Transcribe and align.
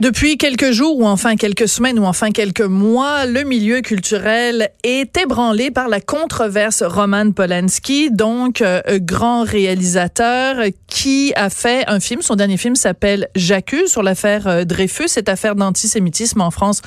Depuis 0.00 0.38
quelques 0.38 0.70
jours 0.70 0.96
ou 0.96 1.06
enfin 1.06 1.34
quelques 1.34 1.66
semaines 1.66 1.98
ou 1.98 2.04
enfin 2.04 2.30
quelques 2.30 2.60
mois, 2.60 3.26
le 3.26 3.42
milieu 3.42 3.80
culturel 3.80 4.70
est 4.84 5.16
ébranlé 5.16 5.72
par 5.72 5.88
la 5.88 6.00
controverse 6.00 6.84
Roman 6.84 7.32
Polanski, 7.32 8.12
donc 8.12 8.62
euh, 8.62 8.80
grand 9.00 9.42
réalisateur 9.42 10.62
qui 10.86 11.32
a 11.34 11.50
fait 11.50 11.84
un 11.88 11.98
film. 11.98 12.22
Son 12.22 12.36
dernier 12.36 12.56
film 12.56 12.76
s'appelle 12.76 13.26
J'accuse 13.34 13.90
sur 13.90 14.04
l'affaire 14.04 14.46
euh, 14.46 14.64
Dreyfus, 14.64 15.08
cette 15.08 15.28
affaire 15.28 15.56
d'antisémitisme 15.56 16.42
en 16.42 16.52
France 16.52 16.80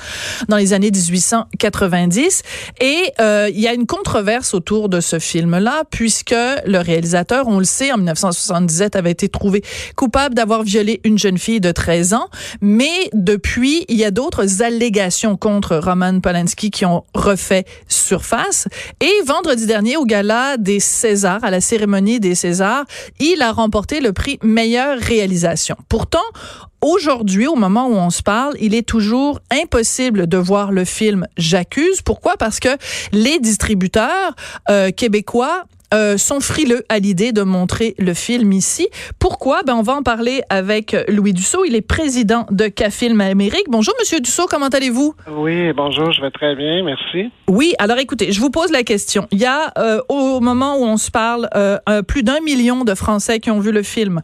dans 0.48 0.56
les 0.56 0.72
années 0.72 0.90
1890. 0.90 2.42
Et 2.80 3.12
euh, 3.20 3.50
il 3.52 3.60
y 3.60 3.68
a 3.68 3.74
une 3.74 3.84
controverse 3.84 4.54
autour 4.54 4.88
de 4.88 5.02
ce 5.02 5.18
film-là 5.18 5.82
puisque 5.90 6.30
le 6.30 6.78
réalisateur, 6.78 7.46
on 7.46 7.58
le 7.58 7.64
sait, 7.64 7.92
en 7.92 7.98
1977 7.98 8.96
avait 8.96 9.10
été 9.10 9.28
trouvé 9.28 9.62
coupable 9.96 10.34
d'avoir 10.34 10.62
violé 10.62 11.02
une 11.04 11.18
jeune 11.18 11.36
fille 11.36 11.60
de 11.60 11.72
13 11.72 12.14
ans, 12.14 12.30
mais 12.62 13.01
depuis, 13.12 13.84
il 13.88 13.96
y 13.96 14.04
a 14.04 14.10
d'autres 14.10 14.62
allégations 14.62 15.36
contre 15.36 15.76
Roman 15.76 16.20
Polanski 16.20 16.70
qui 16.70 16.84
ont 16.84 17.04
refait 17.14 17.64
surface. 17.88 18.68
Et 19.00 19.12
vendredi 19.26 19.66
dernier, 19.66 19.96
au 19.96 20.04
gala 20.04 20.56
des 20.56 20.80
Césars, 20.80 21.44
à 21.44 21.50
la 21.50 21.60
cérémonie 21.60 22.20
des 22.20 22.34
Césars, 22.34 22.84
il 23.20 23.42
a 23.42 23.52
remporté 23.52 24.00
le 24.00 24.12
prix 24.12 24.38
meilleure 24.42 24.98
réalisation. 24.98 25.76
Pourtant, 25.88 26.18
Aujourd'hui, 26.84 27.46
au 27.46 27.54
moment 27.54 27.86
où 27.86 27.94
on 27.94 28.10
se 28.10 28.24
parle, 28.24 28.56
il 28.58 28.74
est 28.74 28.82
toujours 28.82 29.38
impossible 29.52 30.26
de 30.26 30.36
voir 30.36 30.72
le 30.72 30.84
film 30.84 31.28
J'accuse. 31.36 32.02
Pourquoi? 32.02 32.36
Parce 32.36 32.58
que 32.58 32.70
les 33.12 33.38
distributeurs 33.38 34.34
euh, 34.68 34.90
québécois 34.90 35.62
euh, 35.92 36.16
sont 36.16 36.40
frileux 36.40 36.84
à 36.88 36.98
l'idée 36.98 37.32
de 37.32 37.42
montrer 37.42 37.94
le 37.98 38.14
film 38.14 38.52
ici. 38.52 38.88
Pourquoi? 39.18 39.62
Ben, 39.62 39.74
on 39.74 39.82
va 39.82 39.94
en 39.94 40.02
parler 40.02 40.42
avec 40.48 40.96
Louis 41.08 41.32
Dussault. 41.32 41.64
Il 41.64 41.74
est 41.74 41.82
président 41.82 42.46
de 42.50 42.68
Cafilm 42.68 43.20
Amérique. 43.20 43.66
Bonjour, 43.68 43.94
Monsieur 44.00 44.20
Dussault, 44.20 44.46
comment 44.48 44.68
allez-vous? 44.68 45.14
Oui, 45.30 45.72
bonjour, 45.72 46.12
je 46.12 46.20
vais 46.22 46.30
très 46.30 46.54
bien, 46.56 46.82
merci. 46.82 47.30
Oui, 47.48 47.74
alors 47.78 47.98
écoutez, 47.98 48.32
je 48.32 48.40
vous 48.40 48.50
pose 48.50 48.70
la 48.70 48.82
question. 48.82 49.26
Il 49.30 49.38
y 49.38 49.44
a, 49.44 49.72
euh, 49.78 50.00
au 50.08 50.40
moment 50.40 50.76
où 50.76 50.84
on 50.84 50.96
se 50.96 51.10
parle, 51.10 51.48
euh, 51.54 51.78
plus 52.02 52.22
d'un 52.22 52.40
million 52.40 52.84
de 52.84 52.94
Français 52.94 53.40
qui 53.40 53.50
ont 53.50 53.60
vu 53.60 53.72
le 53.72 53.82
film. 53.82 54.20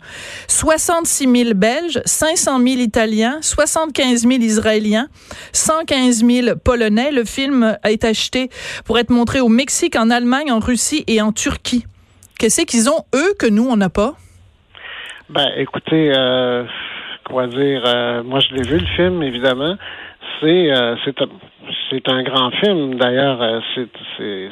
66 0.46 1.28
000 1.30 1.54
Belges, 1.54 2.00
500 2.04 2.58
000 2.58 2.80
Italiens, 2.80 3.38
75 3.42 4.22
000 4.22 4.32
Israéliens, 4.40 5.08
115 5.52 6.24
000 6.24 6.56
Polonais. 6.62 7.10
Le 7.12 7.24
film 7.24 7.76
a 7.82 7.90
été 7.90 8.06
acheté 8.06 8.48
pour 8.84 8.98
être 8.98 9.10
montré 9.10 9.40
au 9.40 9.48
Mexique, 9.48 9.96
en 9.96 10.10
Allemagne, 10.10 10.50
en 10.50 10.60
Russie 10.60 11.04
et 11.06 11.20
en 11.20 11.32
Turquie 11.32 11.57
qui? 11.62 11.84
Qu'est-ce 12.38 12.62
qu'ils 12.62 12.88
ont, 12.88 13.04
eux, 13.14 13.34
que 13.38 13.46
nous, 13.50 13.68
on 13.68 13.76
n'a 13.76 13.88
pas? 13.88 14.14
Ben, 15.28 15.50
écoutez, 15.56 16.12
euh, 16.16 16.64
quoi 17.28 17.48
dire, 17.48 17.82
euh, 17.84 18.22
moi, 18.22 18.40
je 18.40 18.54
l'ai 18.54 18.62
vu, 18.62 18.78
le 18.78 18.86
film, 18.96 19.22
évidemment. 19.22 19.76
C'est 20.40 20.72
euh, 20.72 20.94
c'est 21.90 22.08
un 22.08 22.22
grand 22.22 22.50
film, 22.52 22.94
d'ailleurs. 22.94 23.62
c'est 23.76 24.50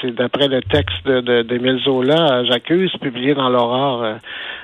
c'est 0.00 0.10
d'après 0.10 0.48
le 0.48 0.62
texte 0.62 1.06
d'Émile 1.06 1.76
de, 1.76 1.82
Zola, 1.82 2.44
J'accuse, 2.44 2.90
publié 3.00 3.34
dans 3.34 3.48
l'Aurore 3.48 4.04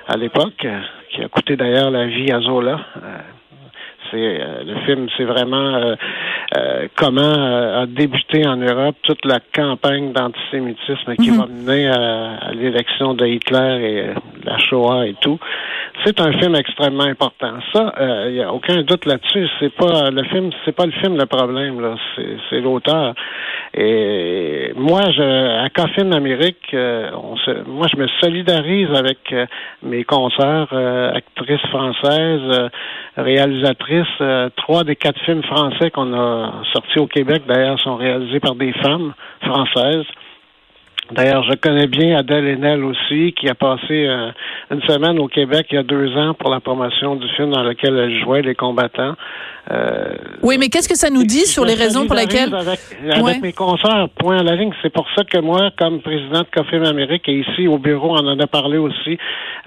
à 0.09 0.17
l'époque, 0.17 0.67
qui 1.11 1.23
a 1.23 1.29
coûté 1.29 1.57
d'ailleurs 1.57 1.91
la 1.91 2.07
vie 2.07 2.33
à 2.33 2.41
Zola. 2.41 2.81
c'est 4.11 4.41
le 4.65 4.75
film, 4.87 5.09
c'est 5.17 5.25
vraiment 5.25 5.95
euh, 6.57 6.89
comment 6.97 7.21
euh, 7.23 7.83
a 7.83 7.87
débuté 7.87 8.45
en 8.45 8.57
Europe 8.57 8.97
toute 9.03 9.25
la 9.25 9.39
campagne 9.55 10.13
d'antisémitisme 10.13 11.15
qui 11.15 11.31
mhm. 11.31 11.39
va 11.39 11.47
mener 11.47 11.87
à, 11.89 12.51
l'élection 12.53 13.15
de 13.15 13.25
Hitler 13.27 13.79
et 13.81 14.01
euh, 14.01 14.15
la 14.51 14.59
Shoah 14.59 15.07
et 15.07 15.15
tout. 15.21 15.39
C'est 16.05 16.21
un 16.21 16.33
film 16.39 16.55
extrêmement 16.55 17.05
important. 17.05 17.55
Ça, 17.73 17.95
il 18.27 18.33
n'y 18.33 18.43
a 18.43 18.53
aucun 18.53 18.83
doute 18.83 19.05
là-dessus. 19.07 19.49
C'est 19.59 19.75
pas 19.75 20.11
le 20.11 20.23
film, 20.25 20.51
c'est 20.65 20.75
pas 20.75 20.87
le 20.87 20.93
film 20.93 21.17
le 21.17 21.27
problème 21.27 21.81
là, 21.81 21.95
c'est 22.49 22.61
l'auteur. 22.61 23.15
Et 23.75 24.73
moi, 24.77 25.03
je, 25.11 25.65
à 25.65 25.69
Coffin 25.69 26.11
Amérique, 26.13 26.75
on 26.75 27.37
se, 27.37 27.69
moi, 27.69 27.87
je 27.93 27.97
me 28.01 28.09
solidarise 28.21 28.89
avec 28.97 29.35
mes 29.83 30.05
consoeurs, 30.05 30.73
actrices 31.15 31.67
françaises, 31.69 32.71
réalisatrices. 33.17 34.53
trois 34.57 34.85
des 34.85 34.97
quatre 34.97 35.21
films 35.21 35.43
français 35.45 35.91
qu'on 35.91 36.13
a 36.15 36.63
sortis 36.73 36.99
au 36.99 37.07
Québec, 37.07 37.43
d'ailleurs, 37.47 37.79
sont 37.81 37.97
réalisés 37.97 38.41
par 38.41 38.55
des 38.55 38.73
femmes 38.73 39.13
françaises. 39.43 40.07
D'ailleurs, 41.13 41.43
je 41.45 41.55
connais 41.57 41.89
bien 41.89 42.17
Adèle 42.17 42.47
Haenel 42.47 42.85
aussi, 42.85 43.33
qui 43.33 43.49
a 43.49 43.55
passé 43.55 44.07
euh, 44.07 44.31
une 44.71 44.83
semaine 44.83 45.19
au 45.19 45.27
Québec 45.27 45.67
il 45.71 45.75
y 45.75 45.79
a 45.79 45.83
deux 45.83 46.17
ans 46.17 46.35
pour 46.35 46.51
la 46.51 46.61
promotion 46.61 47.17
du 47.17 47.29
film 47.31 47.51
dans 47.51 47.63
lequel 47.63 47.97
elle 47.97 48.21
jouait 48.23 48.43
les 48.43 48.55
combattants. 48.55 49.15
Euh, 49.71 50.15
oui, 50.43 50.57
mais 50.59 50.69
qu'est-ce 50.69 50.89
que 50.89 50.97
ça 50.97 51.11
nous 51.11 51.25
dit 51.25 51.47
sur 51.47 51.65
les 51.65 51.75
raisons 51.75 52.07
pour 52.07 52.17
lesquelles... 52.17 52.53
Avec, 52.55 53.43
mes 53.43 53.53
concerts, 53.53 54.09
point 54.19 54.39
à 54.39 54.43
la 54.43 54.57
ligne. 54.57 54.73
C'est 54.83 54.93
pour 54.93 55.07
ça 55.15 55.23
que 55.23 55.39
moi, 55.39 55.71
comme 55.79 56.01
président 56.01 56.41
de 56.41 56.47
Coffee 56.53 56.77
Amérique, 56.77 57.29
et 57.29 57.41
ici 57.41 57.69
au 57.69 57.79
bureau, 57.79 58.17
on 58.17 58.27
en 58.27 58.39
a 58.39 58.47
parlé 58.47 58.79
aussi, 58.79 59.19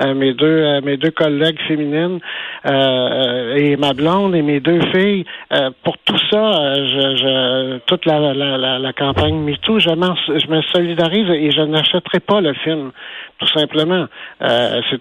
euh, 0.01 0.13
mes 0.13 0.33
deux 0.33 0.45
euh, 0.45 0.81
mes 0.81 0.97
deux 0.97 1.11
collègues 1.11 1.59
féminines 1.67 2.19
et 2.65 3.75
ma 3.77 3.93
blonde 3.93 4.35
et 4.35 4.41
mes 4.41 4.59
deux 4.61 4.79
filles, 4.93 5.25
pour 5.83 5.97
tout 5.99 6.17
ça, 6.31 6.73
je, 6.75 7.15
je 7.17 7.77
toute 7.79 8.05
la, 8.05 8.33
la, 8.33 8.79
la, 8.79 8.93
campagne 8.93 9.35
MeToo, 9.35 9.79
je, 9.79 9.89
je 9.89 10.47
me 10.47 10.61
solidarise 10.73 11.29
et 11.29 11.51
je 11.51 11.61
n'achèterai 11.61 12.21
pas 12.21 12.39
le 12.39 12.53
film 12.53 12.91
tout 13.39 13.47
simplement. 13.47 14.05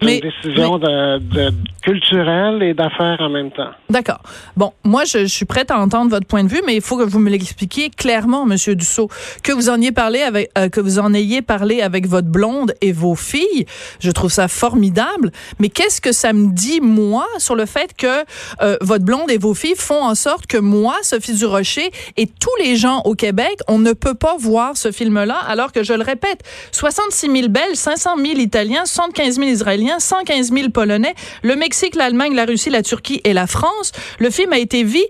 C'est 0.01 0.15
une 0.15 0.31
décision 0.31 0.77
de, 0.77 1.19
de, 1.19 1.51
culturelle 1.81 2.63
et 2.63 2.73
d'affaires 2.73 3.17
en 3.19 3.29
même 3.29 3.51
temps. 3.51 3.71
D'accord. 3.89 4.21
Bon, 4.55 4.73
moi, 4.83 5.03
je, 5.05 5.25
suis 5.25 5.45
prête 5.45 5.71
à 5.71 5.79
entendre 5.79 6.09
votre 6.09 6.25
point 6.25 6.43
de 6.43 6.49
vue, 6.49 6.61
mais 6.65 6.75
il 6.75 6.81
faut 6.81 6.97
que 6.97 7.03
vous 7.03 7.19
me 7.19 7.29
l'expliquiez 7.29 7.89
clairement, 7.89 8.45
Monsieur 8.45 8.75
Dussault, 8.75 9.09
que 9.43 9.51
vous 9.51 9.69
en 9.69 9.79
ayez 9.81 9.91
parlé 9.91 10.21
avec, 10.21 10.49
euh, 10.57 10.69
que 10.69 10.79
vous 10.79 10.99
en 10.99 11.13
ayez 11.13 11.41
parlé 11.41 11.81
avec 11.81 12.07
votre 12.07 12.27
blonde 12.27 12.73
et 12.81 12.91
vos 12.91 13.15
filles. 13.15 13.65
Je 13.99 14.11
trouve 14.11 14.31
ça 14.31 14.47
formidable. 14.47 15.31
Mais 15.59 15.69
qu'est-ce 15.69 16.01
que 16.01 16.11
ça 16.11 16.33
me 16.33 16.53
dit 16.53 16.79
moi 16.81 17.27
sur 17.37 17.55
le 17.55 17.65
fait 17.65 17.93
que 17.95 18.23
euh, 18.61 18.77
votre 18.81 19.03
blonde 19.03 19.29
et 19.29 19.37
vos 19.37 19.53
filles 19.53 19.75
font 19.75 20.03
en 20.03 20.15
sorte 20.15 20.47
que 20.47 20.57
moi, 20.57 20.95
Sophie 21.01 21.35
Durocher, 21.35 21.91
et 22.17 22.27
tous 22.27 22.55
les 22.63 22.75
gens 22.75 23.01
au 23.05 23.15
Québec, 23.15 23.59
on 23.67 23.79
ne 23.79 23.93
peut 23.93 24.15
pas 24.15 24.35
voir 24.37 24.77
ce 24.77 24.91
film-là, 24.91 25.37
alors 25.47 25.71
que 25.71 25.83
je 25.83 25.93
le 25.93 26.03
répète, 26.03 26.43
66 26.71 27.31
000 27.31 27.49
Belges, 27.49 27.75
500 27.75 28.17
000 28.17 28.39
Italiens, 28.39 28.85
75 28.85 29.35
000 29.35 29.47
Israéliens, 29.49 29.82
115 29.99 30.51
000 30.51 30.69
Polonais, 30.69 31.15
le 31.41 31.55
Mexique, 31.55 31.95
l'Allemagne, 31.95 32.33
la 32.33 32.45
Russie, 32.45 32.69
la 32.69 32.83
Turquie 32.83 33.21
et 33.23 33.33
la 33.33 33.47
France. 33.47 33.91
Le 34.19 34.29
film 34.29 34.53
a 34.53 34.57
été 34.57 34.83
vu 34.83 35.01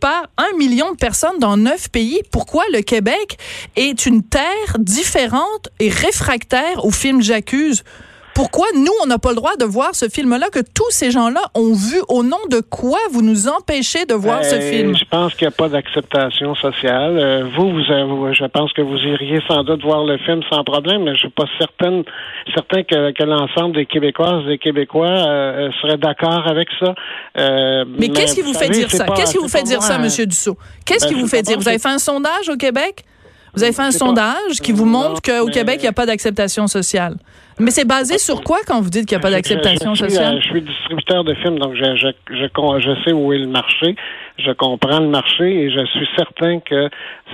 par 0.00 0.28
un 0.36 0.56
million 0.56 0.92
de 0.92 0.96
personnes 0.96 1.38
dans 1.38 1.56
neuf 1.56 1.88
pays. 1.90 2.20
Pourquoi 2.30 2.64
le 2.72 2.80
Québec 2.82 3.38
est 3.76 4.06
une 4.06 4.22
terre 4.22 4.78
différente 4.78 5.68
et 5.80 5.88
réfractaire 5.88 6.84
au 6.84 6.90
film 6.90 7.22
J'accuse? 7.22 7.84
Pourquoi 8.38 8.66
nous, 8.72 8.92
on 9.02 9.06
n'a 9.06 9.18
pas 9.18 9.30
le 9.30 9.34
droit 9.34 9.56
de 9.56 9.64
voir 9.64 9.96
ce 9.96 10.08
film-là 10.08 10.46
que 10.52 10.60
tous 10.60 10.90
ces 10.90 11.10
gens-là 11.10 11.40
ont 11.56 11.72
vu? 11.72 12.00
Au 12.08 12.22
nom 12.22 12.38
de 12.48 12.60
quoi 12.60 13.00
vous 13.10 13.20
nous 13.20 13.48
empêchez 13.48 14.06
de 14.06 14.14
voir 14.14 14.44
ce 14.44 14.54
ben, 14.54 14.62
film? 14.62 14.96
Je 14.96 15.04
pense 15.10 15.34
qu'il 15.34 15.48
n'y 15.48 15.52
a 15.52 15.56
pas 15.56 15.68
d'acceptation 15.68 16.54
sociale. 16.54 17.18
Euh, 17.18 17.48
vous, 17.56 17.68
vous, 17.68 18.32
je 18.32 18.44
pense 18.44 18.72
que 18.74 18.80
vous 18.80 18.96
iriez 18.96 19.40
sans 19.48 19.64
doute 19.64 19.82
voir 19.82 20.04
le 20.04 20.18
film 20.18 20.40
sans 20.48 20.62
problème, 20.62 21.02
mais 21.02 21.14
je 21.14 21.18
suis 21.18 21.30
pas 21.30 21.46
certaine, 21.58 22.04
certain 22.54 22.84
que, 22.84 23.24
l'ensemble 23.24 23.74
des 23.74 23.86
Québécoises 23.86 24.44
et 24.44 24.50
des 24.50 24.58
Québécois 24.58 25.08
euh, 25.08 25.70
seraient 25.82 25.98
d'accord 25.98 26.46
avec 26.46 26.68
ça. 26.78 26.94
Euh, 27.38 27.84
mais, 27.98 28.08
qu'est-ce 28.08 28.36
qui 28.36 28.42
vous, 28.42 28.54
fait 28.54 28.68
dire 28.68 28.88
ça? 28.88 29.04
Qu'est-ce 29.16 29.32
qui 29.32 29.38
vous 29.38 29.48
fait 29.48 29.64
dire 29.64 29.82
ça, 29.82 29.98
Monsieur 29.98 30.26
Dussault? 30.26 30.56
Qu'est-ce 30.86 31.08
ben, 31.08 31.12
qui 31.12 31.20
vous 31.20 31.26
fait 31.26 31.42
dire? 31.42 31.58
Vous 31.58 31.66
avez 31.66 31.80
fait 31.80 31.88
un 31.88 31.98
sondage 31.98 32.48
au 32.48 32.56
Québec? 32.56 33.02
Vous 33.54 33.64
avez 33.64 33.72
fait 33.72 33.82
un 33.82 33.90
sondage 33.90 34.60
qui 34.62 34.70
vous 34.70 34.84
montre 34.84 35.20
qu'au 35.22 35.46
Québec, 35.46 35.78
il 35.80 35.82
n'y 35.82 35.88
a 35.88 35.92
pas 35.92 36.06
d'acceptation 36.06 36.68
sociale. 36.68 37.16
Mais 37.58 37.70
c'est 37.70 37.84
basé 37.86 38.18
sur 38.18 38.42
quoi 38.42 38.58
quand 38.66 38.80
vous 38.80 38.90
dites 38.90 39.06
qu'il 39.06 39.16
n'y 39.16 39.20
a 39.20 39.22
pas 39.22 39.30
d'acceptation 39.30 39.94
je, 39.94 40.04
je 40.04 40.08
suis, 40.10 40.14
sociale? 40.16 40.36
euh, 40.36 40.40
je 40.40 40.46
suis 40.48 40.62
distributeur 40.62 41.24
de 41.24 41.34
films, 41.34 41.58
donc 41.58 41.74
je, 41.74 41.96
je, 41.96 42.08
je, 42.36 42.46
con- 42.48 42.78
je 42.78 42.90
sais 43.04 43.12
où 43.12 43.32
est 43.32 43.38
le 43.38 43.46
marché, 43.48 43.96
je 44.38 44.52
comprends 44.52 45.00
le 45.00 45.08
marché 45.08 45.44
et 45.64 45.70
je 45.70 45.84
suis 45.86 46.08
certain 46.16 46.60
que 46.60 46.88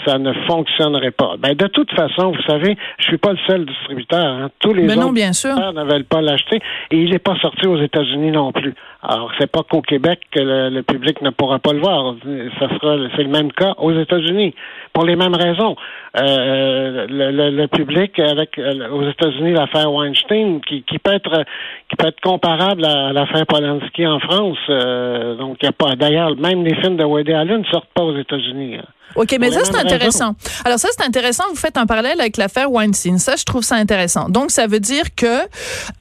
ça 0.07 0.19
ne 0.19 0.33
fonctionnerait 0.47 1.11
pas. 1.11 1.35
Ben, 1.39 1.55
de 1.55 1.67
toute 1.67 1.91
façon, 1.93 2.33
vous 2.33 2.43
savez, 2.47 2.77
je 2.99 3.05
suis 3.05 3.19
pas 3.19 3.33
le 3.33 3.39
seul 3.47 3.65
distributeur. 3.67 4.25
hein. 4.25 4.51
Tous 4.61 4.73
les 4.75 4.85
non, 4.87 5.05
autres 5.05 5.13
bien 5.13 5.31
distributeurs 5.31 5.73
ne 5.73 5.85
veulent 5.85 6.05
pas 6.05 6.21
l'acheter 6.23 6.61
et 6.91 6.97
il 6.97 7.11
n'est 7.11 7.19
pas 7.19 7.37
sorti 7.37 7.67
aux 7.67 7.79
États-Unis 7.81 8.31
non 8.31 8.53
plus. 8.53 8.75
Alors, 9.03 9.31
c'est 9.39 9.51
pas 9.51 9.61
qu'au 9.63 9.83
Québec 9.83 10.21
que 10.31 10.41
le, 10.41 10.71
le 10.71 10.83
public 10.83 11.21
ne 11.21 11.29
pourra 11.31 11.59
pas 11.59 11.73
le 11.75 11.81
voir. 11.81 12.15
Ça 12.59 12.69
sera, 12.71 12.97
c'est 13.17 13.23
le 13.23 13.29
même 13.29 13.53
cas 13.53 13.75
aux 13.79 13.93
États-Unis 13.93 14.55
pour 14.95 15.05
les 15.05 15.15
mêmes 15.17 15.35
raisons. 15.35 15.77
Euh, 16.17 17.07
le, 17.09 17.31
le- 17.33 17.51
le 17.51 17.67
public 17.69 18.19
avec 18.19 18.57
euh, 18.59 18.89
aux 18.91 19.03
États-Unis 19.09 19.53
l'affaire 19.53 19.93
Weinstein, 19.93 20.61
qui, 20.67 20.83
qui 20.85 20.99
peut 20.99 21.13
être 21.13 21.45
qui 21.91 21.97
peut 21.97 22.07
être 22.07 22.21
comparable 22.21 22.85
à, 22.85 23.13
l'affaire 23.13 23.45
Polanski 23.47 24.07
en 24.07 24.21
France. 24.21 24.57
Euh, 24.71 25.35
donc, 25.35 25.59
il 25.61 25.67
y 25.67 25.69
a 25.69 25.73
pas. 25.73 25.97
D'ailleurs, 25.97 26.35
même 26.37 26.65
les 26.65 26.75
films 26.77 26.94
de 26.97 27.05
Woody 27.05 27.33
Allen 27.33 27.59
ne 27.61 27.65
sortent 27.65 27.89
pas 27.95 28.03
aux 28.03 28.17
États-Unis. 28.17 28.77
hein. 28.77 28.85
OK, 29.17 29.37
mais 29.39 29.49
Pour 29.51 29.61
ça, 29.61 29.65
c'est 29.73 29.79
intéressant. 29.79 30.35
Alors 30.65 30.79
ça, 30.79 30.89
c'est 30.91 31.05
intéressant. 31.07 31.45
Vous 31.51 31.55
faites 31.57 31.77
un 31.77 31.87
parallèle 31.87 32.21
avec 32.21 32.37
l'affaire 32.37 32.73
Weinstein. 32.73 33.19
Ça, 33.19 33.37
je 33.37 33.45
trouve 33.45 33.63
ça 33.63 33.77
intéressant. 33.77 34.29
Donc, 34.29 34.51
ça 34.51 34.67
veut 34.67 34.81
dire 34.81 35.15
que 35.15 35.43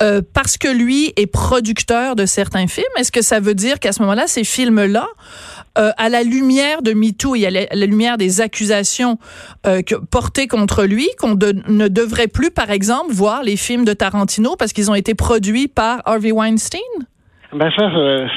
euh, 0.01 0.21
parce 0.33 0.57
que 0.57 0.67
lui 0.67 1.13
est 1.15 1.27
producteur 1.27 2.15
de 2.15 2.25
certains 2.25 2.65
films, 2.65 2.85
est-ce 2.97 3.11
que 3.11 3.21
ça 3.21 3.39
veut 3.39 3.53
dire 3.53 3.79
qu'à 3.79 3.91
ce 3.91 4.01
moment-là, 4.01 4.25
ces 4.25 4.43
films-là, 4.43 5.05
euh, 5.77 5.91
à 5.97 6.09
la 6.09 6.23
lumière 6.23 6.81
de 6.81 6.93
MeToo 6.93 7.35
et 7.35 7.45
à 7.45 7.51
la, 7.51 7.59
à 7.69 7.75
la 7.75 7.85
lumière 7.85 8.17
des 8.17 8.41
accusations 8.41 9.19
euh, 9.67 9.83
que, 9.83 9.93
portées 9.95 10.47
contre 10.47 10.83
lui, 10.85 11.07
qu'on 11.19 11.35
de- 11.35 11.53
ne 11.67 11.87
devrait 11.89 12.27
plus, 12.27 12.49
par 12.49 12.71
exemple, 12.71 13.11
voir 13.13 13.43
les 13.43 13.57
films 13.57 13.85
de 13.85 13.93
Tarantino 13.93 14.55
parce 14.55 14.73
qu'ils 14.73 14.89
ont 14.89 14.95
été 14.95 15.13
produits 15.13 15.67
par 15.67 16.01
Harvey 16.05 16.31
Weinstein? 16.31 16.79
Ben 17.53 17.69
ça, 17.77 17.85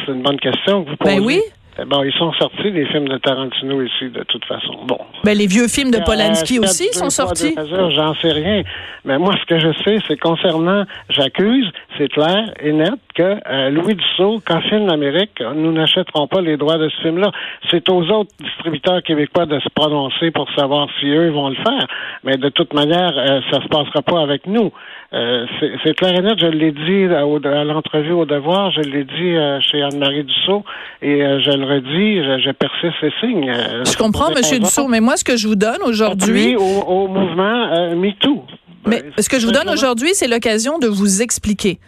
c'est 0.04 0.12
une 0.12 0.22
bonne 0.22 0.38
question 0.38 0.84
que 0.84 0.90
vous 0.90 0.96
posez. 0.98 1.16
Ben 1.16 1.24
oui. 1.24 1.40
Eh 1.78 1.84
Bon, 1.84 2.02
ils 2.02 2.12
sont 2.14 2.32
sortis 2.34 2.70
les 2.70 2.86
films 2.86 3.08
de 3.08 3.18
Tarantino 3.18 3.82
ici, 3.82 4.08
de 4.08 4.22
toute 4.24 4.44
façon. 4.46 4.74
Bon, 4.86 4.98
Ben, 5.24 5.36
les 5.36 5.46
vieux 5.46 5.68
films 5.68 5.90
de 5.90 5.98
Euh, 5.98 6.04
Polanski 6.04 6.58
aussi 6.58 6.88
sont 6.92 7.10
sortis. 7.10 7.54
J'en 7.94 8.14
sais 8.14 8.32
rien. 8.32 8.62
Mais 9.04 9.18
moi, 9.18 9.34
ce 9.40 9.44
que 9.46 9.58
je 9.58 9.72
sais, 9.84 9.98
c'est 10.08 10.18
concernant 10.18 10.84
J'accuse, 11.10 11.70
c'est 11.96 12.08
clair 12.08 12.52
et 12.60 12.72
net 12.72 12.94
que 13.14 13.22
euh, 13.48 13.70
Louis 13.70 13.94
Dussault, 13.94 14.40
quand 14.44 14.60
Film 14.62 14.88
Amérique, 14.90 15.40
nous 15.54 15.72
n'achèterons 15.72 16.26
pas 16.26 16.40
les 16.40 16.56
droits 16.56 16.78
de 16.78 16.88
ce 16.88 17.00
film-là. 17.02 17.30
C'est 17.70 17.88
aux 17.90 18.02
autres 18.10 18.30
distributeurs 18.40 19.02
québécooi 19.02 19.46
de 19.46 19.58
se 19.60 19.68
prononcer 19.74 20.30
pour 20.30 20.48
savoir 20.54 20.88
si 20.98 21.06
eux 21.06 21.30
vont 21.30 21.48
le 21.50 21.56
faire. 21.56 21.86
Mais 22.24 22.36
de 22.36 22.48
toute 22.48 22.72
manière, 22.74 23.12
euh, 23.16 23.40
ça 23.50 23.62
se 23.62 23.68
passera 23.68 24.02
pas 24.02 24.20
avec 24.22 24.46
nous. 24.46 24.72
Euh, 25.12 25.46
c'est 25.84 25.94
clair 25.94 26.14
et 26.18 26.22
net. 26.22 26.38
Je 26.40 26.46
l'ai 26.46 26.72
dit 26.72 27.04
à, 27.14 27.20
à 27.20 27.64
l'entrevue 27.64 28.12
au 28.12 28.24
devoir, 28.26 28.70
je 28.72 28.80
l'ai 28.80 29.04
dit 29.04 29.36
euh, 29.36 29.60
chez 29.60 29.80
Anne-Marie 29.82 30.24
Dussault 30.24 30.64
et 31.00 31.22
euh, 31.22 31.38
je 31.40 31.50
le 31.52 31.65
je, 31.68 32.50
persiste 32.52 32.94
ces 33.00 33.12
signes. 33.20 33.50
Euh, 33.50 33.84
Je 33.84 33.96
comprends, 33.96 34.26
raisons 34.32 34.58
Dussault, 34.58 34.88
mais 34.88 35.00
moi, 35.00 35.16
ce 35.16 35.24
que 35.24 35.36
je 35.36 35.46
vous 35.48 35.56
donne 35.56 35.82
aujourd'hui, 35.84 36.56
au, 36.56 36.62
au 36.62 37.08
mouvement 37.08 37.72
euh, 37.74 37.94
MeToo. 37.96 38.44
Mais 38.86 39.02
Euh, 39.04 39.10
ce 39.22 39.28
que 39.28 39.38
je 39.40 39.46
vous 39.46 39.52
donne 39.52 39.68
aujourd'hui, 39.68 40.10
c'est 40.14 40.28
l'occasion 40.28 40.78
de 40.78 40.86
vous 40.86 41.22
expliquer. 41.22 41.78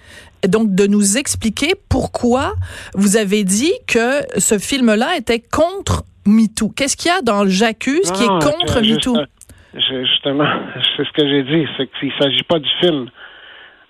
Donc, 0.47 0.75
de 0.75 0.87
nous 0.87 1.17
expliquer 1.19 1.75
pourquoi 1.89 2.55
vous 2.95 3.17
avez 3.17 3.45
dit 3.45 3.73
que 3.87 4.21
ce 4.39 4.59
film-là 4.59 5.17
était 5.17 5.41
contre 5.41 6.05
MeToo. 6.27 6.69
Qu'est-ce 6.77 6.97
qu'il 6.97 7.11
y 7.11 7.15
a 7.15 7.23
dans 7.23 7.45
le 7.45 7.51
J'accuse 7.51 8.11
qui 8.13 8.23
est 8.25 8.27
contre 8.27 8.81
que- 8.81 8.87
MeToo? 8.87 9.17
justement, 9.75 10.45
c'est 10.97 11.05
ce 11.05 11.13
que 11.13 11.29
j'ai 11.29 11.43
dit, 11.45 11.67
c'est 11.77 11.89
qu'il 11.99 12.09
ne 12.09 12.23
s'agit 12.23 12.43
pas 12.43 12.59
du 12.59 12.69
film. 12.81 13.09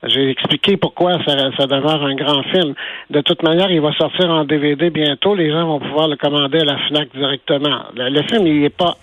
J'ai 0.04 0.30
expliqué 0.30 0.76
pourquoi 0.76 1.18
ça, 1.24 1.66
demeure 1.66 2.04
un 2.04 2.14
grand 2.14 2.42
film. 2.44 2.74
De 3.10 3.20
toute 3.20 3.42
manière, 3.42 3.70
il 3.70 3.80
va 3.80 3.92
sortir 3.92 4.30
en 4.30 4.44
DVD 4.44 4.90
bientôt. 4.90 5.34
Les 5.34 5.50
gens 5.50 5.66
vont 5.66 5.80
pouvoir 5.80 6.06
le 6.06 6.16
commander 6.16 6.60
à 6.60 6.64
la 6.64 6.78
FNAC 6.86 7.08
directement. 7.14 7.86
Le, 7.96 8.22
film, 8.22 8.46
il 8.46 8.64
est 8.64 8.76
pas... 8.76 8.96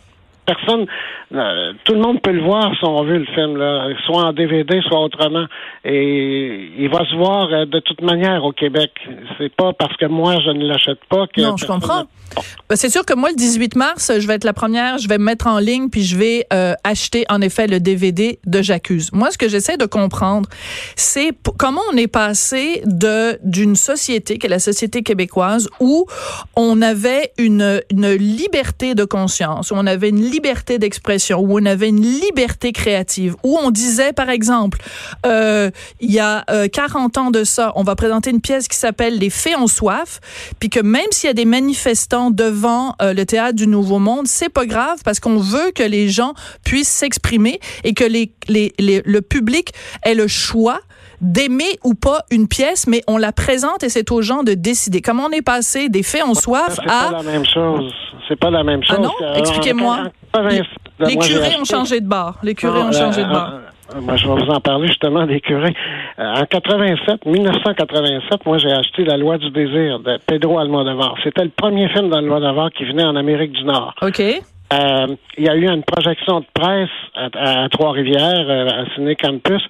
Personne... 0.45 0.86
euh, 1.33 1.74
tout 1.83 1.94
le 1.94 2.00
monde 2.00 2.21
peut 2.21 2.31
le 2.31 2.44
voir 2.44 2.71
si 2.77 2.86
on 2.86 3.03
veut 3.03 3.18
le 3.19 3.25
film, 3.25 3.57
là, 3.57 3.89
soit 4.06 4.25
en 4.25 4.33
DVD, 4.33 4.80
soit 4.88 5.01
autrement. 5.01 5.45
Et 5.83 6.71
il 6.77 6.89
va 6.89 7.06
se 7.06 7.15
voir 7.15 7.50
euh, 7.51 7.65
de 7.65 7.80
toute 7.80 8.01
manière 8.01 8.44
au 8.44 8.51
Québec. 8.51 8.92
C'est 9.38 9.53
pas 9.53 9.74
parce 9.74 9.95
que 9.97 10.06
moi, 10.06 10.38
je 10.45 10.51
ne 10.51 10.65
l'achète 10.68 11.00
pas 11.09 11.25
que... 11.27 11.42
Non, 11.42 11.57
je 11.57 11.65
comprends. 11.65 12.06
Ben, 12.69 12.75
C'est 12.75 12.89
sûr 12.89 13.06
que 13.06 13.13
moi, 13.13 13.30
le 13.30 13.36
18 13.36 13.75
mars, 13.75 14.12
je 14.18 14.27
vais 14.27 14.36
être 14.36 14.44
la 14.44 14.53
première, 14.53 14.97
je 14.97 15.07
vais 15.07 15.18
me 15.18 15.25
mettre 15.25 15.47
en 15.47 15.59
ligne, 15.59 15.89
puis 15.89 16.03
je 16.03 16.18
vais 16.18 16.45
euh, 16.53 16.74
acheter, 16.83 17.25
en 17.30 17.42
effet, 17.42 17.68
le 17.68 17.80
DVD 17.80 18.39
de 18.45 18.62
J'accuse. 18.62 19.12
Moi, 19.13 19.31
ce 19.31 19.38
que 19.38 19.50
j'essaie 19.50 19.77
de 19.77 19.86
comprendre, 19.86 20.50
c'est 20.95 21.31
comment 21.57 21.81
on 21.94 21.97
est 21.97 22.07
passé 22.07 22.81
de 22.86 23.39
d'une 23.44 23.75
société, 23.75 24.38
qui 24.38 24.47
est 24.47 24.50
la 24.50 24.59
société 24.59 25.01
québécoise, 25.03 25.69
où 25.80 26.06
on 26.56 26.81
avait 26.81 27.31
une, 27.38 27.81
une 27.92 28.09
liberté 28.12 28.95
de 28.95 29.06
conscience, 29.06 29.71
où 29.71 29.75
on 29.75 29.88
avait 29.88 30.09
une 30.09 30.21
liberté 30.21 30.35
d'expression, 30.40 31.40
où 31.40 31.60
on 31.60 31.66
avait 31.66 31.90
une 31.90 32.02
liberté 32.02 32.72
créative, 32.72 33.36
où 33.44 33.58
on 33.62 33.72
disait, 33.72 34.14
par 34.14 34.30
exemple, 34.30 34.80
euh, 35.26 35.70
il 36.00 36.12
y 36.12 36.20
a 36.20 36.44
euh, 36.50 36.68
40 36.68 37.18
ans 37.18 37.32
de 37.32 37.44
ça, 37.44 37.72
on 37.76 37.84
va 37.84 37.96
présenter 37.96 38.30
une 38.30 38.42
pièce 38.42 38.68
qui 38.68 38.78
s'appelle 38.78 39.18
Les 39.18 39.30
Fées 39.30 39.56
ont 39.56 39.68
soif, 39.68 40.20
puis 40.60 40.70
que 40.70 40.80
même 40.80 41.08
s'il 41.12 41.28
y 41.28 41.32
a 41.32 41.34
des 41.34 41.46
manifestants 41.46 42.32
devant 42.32 42.96
euh, 43.02 43.14
le 43.14 43.26
théâtre 43.26 43.56
du 43.56 43.68
Nouveau 43.68 44.00
Monde, 44.00 44.28
c'est 44.28 44.50
pas 44.50 44.66
grave 44.66 45.00
parce 45.04 45.20
qu'on 45.20 45.38
veut 45.38 45.72
que 45.74 45.84
les 45.84 46.10
gens 46.10 46.34
puissent 46.64 46.90
s'exprimer 46.90 47.60
et 47.84 47.94
que 47.94 48.06
le 48.06 49.20
public 49.22 49.74
ait 50.04 50.16
le 50.16 50.28
choix 50.28 50.81
d'aimer 51.22 51.80
ou 51.84 51.94
pas 51.94 52.20
une 52.32 52.48
pièce, 52.48 52.88
mais 52.88 53.02
on 53.08 53.18
la 53.18 53.32
présente 53.32 53.84
et 53.84 53.90
c'est 53.90 54.12
aux 54.12 54.22
gens 54.22 54.44
de 54.44 54.54
décider. 54.54 55.02
Comment 55.02 55.26
on 55.26 55.32
est 55.32 55.42
passé 55.46 55.90
des 55.90 56.04
faits 56.04 56.24
ont 56.26 56.34
soif 56.34 56.76
C'est 56.76 56.86
pas 56.86 57.08
à 57.10 57.12
la 57.12 57.24
même 57.24 57.46
chose. 57.46 57.94
C'est 58.28 58.40
pas 58.40 58.50
la 58.50 58.64
même 58.64 58.84
chose. 58.84 58.98
Ah 59.00 59.02
non? 59.02 59.12
que- 59.20 59.40
Expliquez-moi. 59.40 59.98
en 60.34 60.40
87, 60.48 60.66
les 61.00 61.16
curés 61.18 61.56
ont 61.60 61.66
changé 61.66 62.00
de 62.02 62.08
bar. 62.08 62.36
Les 62.44 62.56
curés 62.56 62.80
ont 62.82 62.92
changé 62.92 63.22
de 63.24 63.28
euh, 63.30 63.32
bar. 63.34 63.54
moi, 64.02 64.16
je 64.16 64.28
vais 64.28 64.34
vous 64.34 64.50
en 64.52 64.60
parler 64.60 64.88
justement 64.88 65.26
des 65.28 65.40
curés. 65.42 65.76
Euh, 66.20 66.34
en 66.42 66.46
87, 66.46 67.26
1987, 67.26 68.46
moi, 68.46 68.58
j'ai 68.58 68.72
acheté 68.72 69.04
La 69.06 69.18
Loi 69.18 69.38
du 69.38 69.50
désir 69.52 70.00
de 70.00 70.18
Pedro 70.26 70.58
Almodovar. 70.60 71.16
C'était 71.24 71.44
le 71.44 71.50
premier 71.52 71.88
film 71.90 72.10
d'Almodovar 72.10 72.72
qui 72.72 72.86
venait 72.86 73.04
en 73.04 73.16
Amérique 73.16 73.52
du 73.52 73.64
Nord. 73.64 73.94
OK. 74.02 74.20
Euh, 74.74 75.08
il 75.38 75.44
y 75.44 75.50
a 75.50 75.56
eu 75.56 75.68
une 75.70 75.84
projection 75.84 76.40
de 76.40 76.46
presse 76.54 76.90
à, 77.14 77.64
à 77.66 77.70
Trois-Rivières, 77.70 78.46
euh, 78.50 78.68
à 78.68 78.96
Ciné 78.96 79.16
Campus. 79.16 79.62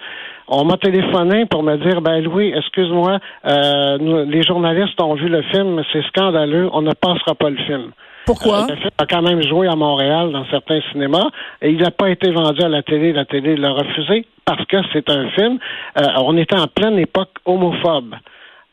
On 0.47 0.63
m'a 0.63 0.77
téléphoné 0.77 1.45
pour 1.47 1.63
me 1.63 1.75
dire, 1.77 2.01
ben 2.01 2.23
Louis, 2.23 2.53
excuse-moi, 2.55 3.19
euh, 3.47 3.97
nous- 3.99 4.29
les 4.29 4.43
journalistes 4.43 5.01
ont 5.01 5.15
vu 5.15 5.27
le 5.27 5.41
film, 5.43 5.81
c'est 5.91 6.03
scandaleux, 6.07 6.69
on 6.71 6.81
ne 6.81 6.93
passera 6.93 7.33
pas 7.33 7.49
le 7.49 7.57
film. 7.57 7.91
Pourquoi? 8.27 8.63
Euh, 8.63 8.67
le 8.69 8.75
film 8.75 8.89
a 8.97 9.05
quand 9.05 9.21
même 9.21 9.41
joué 9.43 9.67
à 9.67 9.75
Montréal 9.75 10.31
dans 10.31 10.45
certains 10.51 10.79
cinémas 10.91 11.29
et 11.61 11.69
il 11.71 11.77
n'a 11.77 11.91
pas 11.91 12.09
été 12.09 12.31
vendu 12.31 12.61
à 12.63 12.69
la 12.69 12.81
télé. 12.83 13.11
La 13.13 13.25
télé 13.25 13.55
l'a 13.55 13.71
refusé 13.71 14.25
parce 14.45 14.65
que 14.65 14.77
c'est 14.93 15.09
un 15.09 15.29
film. 15.29 15.57
euh, 15.99 16.03
on 16.23 16.35
était 16.37 16.57
en 16.59 16.67
pleine 16.67 16.97
époque 16.99 17.29
homophobe. 17.45 18.15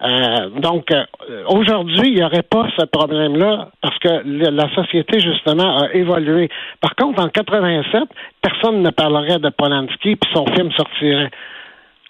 Euh, 0.05 0.49
donc, 0.59 0.91
euh, 0.91 1.05
aujourd'hui, 1.49 2.09
il 2.09 2.15
n'y 2.17 2.25
aurait 2.25 2.43
pas 2.43 2.67
ce 2.77 2.85
problème-là 2.87 3.69
parce 3.81 3.97
que 3.99 4.09
le- 4.25 4.51
la 4.51 4.69
société, 4.75 5.21
justement, 5.21 5.79
a 5.79 5.93
évolué. 5.95 6.49
Par 6.81 6.97
contre, 6.97 7.23
en 7.23 7.29
87, 7.29 8.03
personne 8.41 8.83
ne 8.83 8.91
parlerait 8.91 9.39
de 9.39 9.49
Polanski 9.51 10.17
puis 10.17 10.31
son 10.35 10.45
film 10.47 10.73
sortirait 10.73 11.31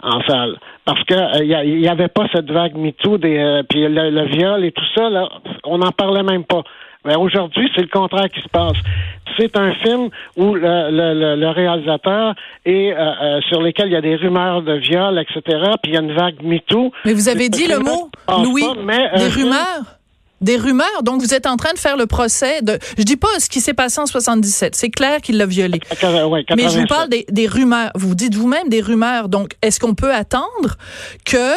en 0.02 0.20
salle. 0.22 0.56
Parce 0.84 1.02
que 1.04 1.14
euh, 1.14 1.62
il 1.64 1.78
n'y 1.80 1.88
avait 1.88 2.08
pas 2.08 2.26
cette 2.32 2.50
vague 2.50 2.76
MeToo, 2.76 3.18
des, 3.18 3.38
euh, 3.38 3.62
puis 3.68 3.82
le, 3.82 4.10
le 4.10 4.24
viol 4.26 4.64
et 4.64 4.72
tout 4.72 4.84
ça, 4.94 5.08
là, 5.08 5.28
on 5.64 5.78
n'en 5.78 5.90
parlait 5.92 6.22
même 6.22 6.44
pas. 6.44 6.62
Mais 7.04 7.16
aujourd'hui, 7.16 7.68
c'est 7.74 7.80
le 7.82 7.88
contraire 7.88 8.28
qui 8.28 8.40
se 8.40 8.48
passe. 8.48 8.76
C'est 9.36 9.56
un 9.56 9.72
film 9.74 10.08
où 10.36 10.54
le, 10.54 10.60
le, 10.90 11.14
le- 11.18 11.36
le 11.36 11.48
réalisateur 11.48 12.34
est 12.64 12.92
euh, 12.92 12.96
euh, 13.22 13.40
sur 13.48 13.60
lequel 13.62 13.86
il 13.88 13.92
y 13.92 13.96
a 13.96 14.00
des 14.00 14.14
rumeurs 14.16 14.62
de 14.62 14.74
viol, 14.74 15.18
etc. 15.18 15.40
Puis 15.82 15.92
il 15.92 15.94
y 15.94 15.96
a 15.96 16.00
une 16.00 16.12
vague 16.12 16.42
MeToo. 16.42 16.92
Mais 17.04 17.12
vous 17.14 17.28
avez 17.28 17.48
dit 17.48 17.66
le 17.66 17.78
mot, 17.80 18.10
Louis, 18.44 18.62
pas, 18.62 18.74
mais 18.84 19.08
un 19.12 19.18
des 19.18 19.28
rumeurs? 19.28 19.84
Des 20.42 20.56
rumeurs. 20.56 21.02
Donc, 21.02 21.20
vous 21.22 21.34
êtes 21.34 21.46
en 21.46 21.56
train 21.56 21.72
de 21.72 21.78
faire 21.78 21.96
le 21.96 22.06
procès 22.06 22.62
de. 22.62 22.78
Je 22.98 23.04
dis 23.04 23.16
pas 23.16 23.28
ce 23.38 23.48
qui 23.48 23.60
s'est 23.60 23.74
passé 23.74 24.00
en 24.00 24.06
77. 24.06 24.74
C'est 24.74 24.90
clair 24.90 25.20
qu'il 25.20 25.36
l'a 25.38 25.46
violé. 25.46 25.80
Ouais, 26.02 26.44
Mais 26.56 26.64
je 26.64 26.78
vous 26.80 26.86
87. 26.86 26.88
parle 26.88 27.08
des, 27.08 27.24
des 27.30 27.46
rumeurs. 27.46 27.90
Vous 27.94 28.14
dites 28.14 28.34
vous-même 28.34 28.68
des 28.68 28.80
rumeurs. 28.80 29.28
Donc, 29.28 29.52
est-ce 29.62 29.78
qu'on 29.80 29.94
peut 29.94 30.12
attendre 30.12 30.76
que 31.24 31.54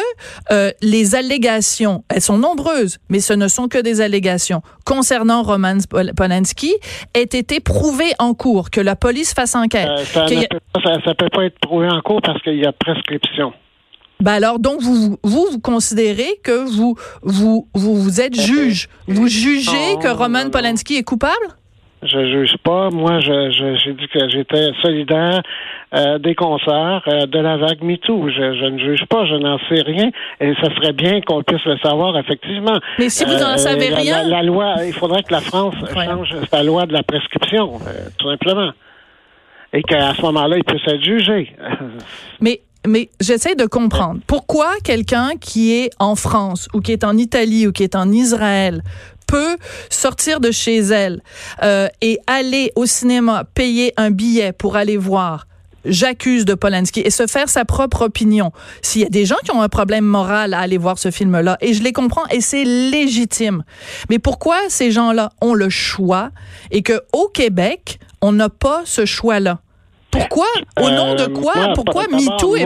euh, 0.52 0.70
les 0.82 1.14
allégations, 1.14 2.04
elles 2.08 2.20
sont 2.22 2.38
nombreuses, 2.38 2.98
mais 3.08 3.20
ce 3.20 3.32
ne 3.32 3.48
sont 3.48 3.68
que 3.68 3.78
des 3.78 4.00
allégations 4.00 4.62
concernant 4.84 5.42
Roman 5.42 5.78
Pol- 5.90 6.12
Polanski, 6.16 6.72
aient 7.14 7.22
été 7.22 7.60
prouvées 7.60 8.12
en 8.20 8.34
cours, 8.34 8.70
que 8.70 8.80
la 8.80 8.94
police 8.96 9.34
fasse 9.34 9.54
enquête. 9.56 9.88
Euh, 9.88 10.04
ça, 10.04 10.24
qu'il 10.26 10.36
y 10.38 10.40
ne 10.40 10.44
a- 10.44 10.48
peut 10.48 10.60
pas, 10.72 10.80
ça, 10.82 11.00
ça 11.04 11.14
peut 11.14 11.28
pas 11.32 11.44
être 11.44 11.58
prouvé 11.60 11.88
en 11.88 12.00
cours 12.02 12.20
parce 12.22 12.40
qu'il 12.42 12.56
y 12.56 12.64
a 12.66 12.72
prescription. 12.72 13.52
Ben 14.20 14.32
alors, 14.32 14.58
donc, 14.58 14.80
vous, 14.80 15.16
vous, 15.22 15.46
vous 15.52 15.60
considérez 15.60 16.40
que 16.42 16.64
vous, 16.66 16.96
vous, 17.22 17.68
vous, 17.74 17.94
vous 17.96 18.20
êtes 18.20 18.34
juge. 18.34 18.88
Vous 19.06 19.28
jugez 19.28 19.92
non, 19.94 19.98
que 19.98 20.08
Roman 20.08 20.38
non, 20.38 20.44
non. 20.46 20.50
Polanski 20.50 20.96
est 20.96 21.02
coupable? 21.04 21.34
Je 22.02 22.26
juge 22.30 22.56
pas. 22.62 22.90
Moi, 22.90 23.20
je, 23.20 23.50
je- 23.50 23.76
j'ai 23.84 23.92
dit 23.94 24.06
que 24.08 24.28
j'étais 24.28 24.68
solidaire 24.82 25.42
euh, 25.94 26.18
des 26.18 26.34
concerts, 26.34 27.02
euh, 27.08 27.26
de 27.26 27.38
la 27.38 27.56
vague 27.56 27.82
MeToo. 27.82 28.28
Je, 28.28 28.54
je 28.58 28.64
ne 28.66 28.78
juge 28.78 29.04
pas, 29.08 29.24
je 29.26 29.34
n'en 29.34 29.58
sais 29.68 29.80
rien. 29.82 30.10
Et 30.40 30.52
ça 30.62 30.74
serait 30.76 30.92
bien 30.92 31.20
qu'on 31.22 31.42
puisse 31.42 31.64
le 31.64 31.76
savoir, 31.78 32.16
effectivement. 32.18 32.78
Mais 32.98 33.08
si 33.08 33.24
vous 33.24 33.32
n'en 33.32 33.54
Euh, 33.54 33.56
savez 33.56 33.90
la- 33.90 33.96
rien- 33.96 34.22
La, 34.22 34.28
la 34.38 34.42
loi, 34.42 34.74
il 34.86 34.92
faudrait 34.92 35.22
que 35.24 35.32
la 35.32 35.40
France 35.40 35.74
Incroyable. 35.82 36.26
change 36.26 36.44
sa 36.50 36.62
loi 36.62 36.86
de 36.86 36.92
la 36.92 37.02
prescription, 37.02 37.74
euh, 37.86 38.08
tout 38.18 38.28
simplement. 38.30 38.70
Et 39.72 39.82
qu'à 39.82 40.14
ce 40.14 40.22
moment-là, 40.22 40.56
il 40.58 40.64
puisse 40.64 40.86
être 40.86 41.02
jugé. 41.04 41.54
Mais 42.40 42.60
mais 42.86 43.10
j'essaie 43.20 43.54
de 43.54 43.66
comprendre 43.66 44.20
pourquoi 44.26 44.72
quelqu'un 44.84 45.30
qui 45.40 45.72
est 45.72 45.90
en 45.98 46.14
France 46.14 46.68
ou 46.74 46.80
qui 46.80 46.92
est 46.92 47.04
en 47.04 47.16
Italie 47.16 47.66
ou 47.66 47.72
qui 47.72 47.82
est 47.82 47.94
en 47.94 48.10
Israël 48.12 48.82
peut 49.26 49.56
sortir 49.90 50.40
de 50.40 50.50
chez 50.50 50.78
elle 50.78 51.20
euh, 51.62 51.88
et 52.00 52.18
aller 52.26 52.72
au 52.76 52.86
cinéma, 52.86 53.44
payer 53.54 53.92
un 53.96 54.10
billet 54.10 54.52
pour 54.52 54.76
aller 54.76 54.96
voir 54.96 55.46
J'accuse 55.88 56.44
de 56.44 56.54
Polanski 56.54 57.00
et 57.00 57.10
se 57.10 57.28
faire 57.28 57.48
sa 57.48 57.64
propre 57.64 58.02
opinion. 58.02 58.50
S'il 58.82 59.02
y 59.02 59.04
a 59.04 59.08
des 59.08 59.24
gens 59.24 59.36
qui 59.44 59.52
ont 59.52 59.62
un 59.62 59.68
problème 59.68 60.04
moral 60.04 60.52
à 60.52 60.58
aller 60.58 60.78
voir 60.78 60.98
ce 60.98 61.12
film-là, 61.12 61.58
et 61.60 61.74
je 61.74 61.82
les 61.84 61.92
comprends, 61.92 62.26
et 62.26 62.40
c'est 62.40 62.64
légitime. 62.64 63.62
Mais 64.10 64.18
pourquoi 64.18 64.56
ces 64.68 64.90
gens-là 64.90 65.30
ont 65.40 65.54
le 65.54 65.68
choix 65.68 66.30
et 66.72 66.82
que 66.82 67.00
au 67.12 67.28
Québec, 67.28 68.00
on 68.20 68.32
n'a 68.32 68.48
pas 68.48 68.82
ce 68.84 69.04
choix-là? 69.04 69.60
Pourquoi? 70.18 70.46
Au 70.80 70.90
nom 70.90 71.14
de 71.14 71.22
Euh, 71.22 71.28
quoi? 71.28 71.54
moi, 71.56 71.72
Pourquoi 71.74 72.04
MeToo 72.08 72.56
est... 72.56 72.64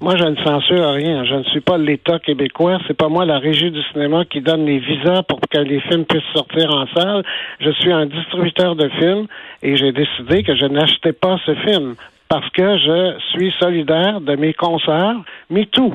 moi, 0.00 0.16
je 0.16 0.24
ne 0.24 0.36
censure 0.36 0.90
rien. 0.92 1.24
Je 1.24 1.34
ne 1.34 1.44
suis 1.44 1.60
pas 1.60 1.76
l'État 1.78 2.18
québécois. 2.18 2.78
C'est 2.86 2.96
pas 2.96 3.08
moi 3.08 3.24
la 3.24 3.38
régie 3.38 3.70
du 3.70 3.82
cinéma 3.92 4.24
qui 4.24 4.40
donne 4.40 4.64
les 4.66 4.78
visas 4.78 5.22
pour 5.22 5.40
que 5.40 5.58
les 5.58 5.80
films 5.82 6.04
puissent 6.04 6.22
sortir 6.34 6.70
en 6.72 6.86
salle. 6.94 7.22
Je 7.60 7.70
suis 7.72 7.92
un 7.92 8.06
distributeur 8.06 8.76
de 8.76 8.88
films 8.98 9.26
et 9.62 9.76
j'ai 9.76 9.92
décidé 9.92 10.42
que 10.42 10.54
je 10.56 10.66
n'achetais 10.66 11.12
pas 11.12 11.36
ce 11.46 11.54
film 11.66 11.94
parce 12.28 12.48
que 12.50 12.76
je 12.78 13.16
suis 13.32 13.52
solidaire 13.58 14.20
de 14.20 14.36
mes 14.36 14.52
concerts 14.54 15.16
MeToo. 15.50 15.94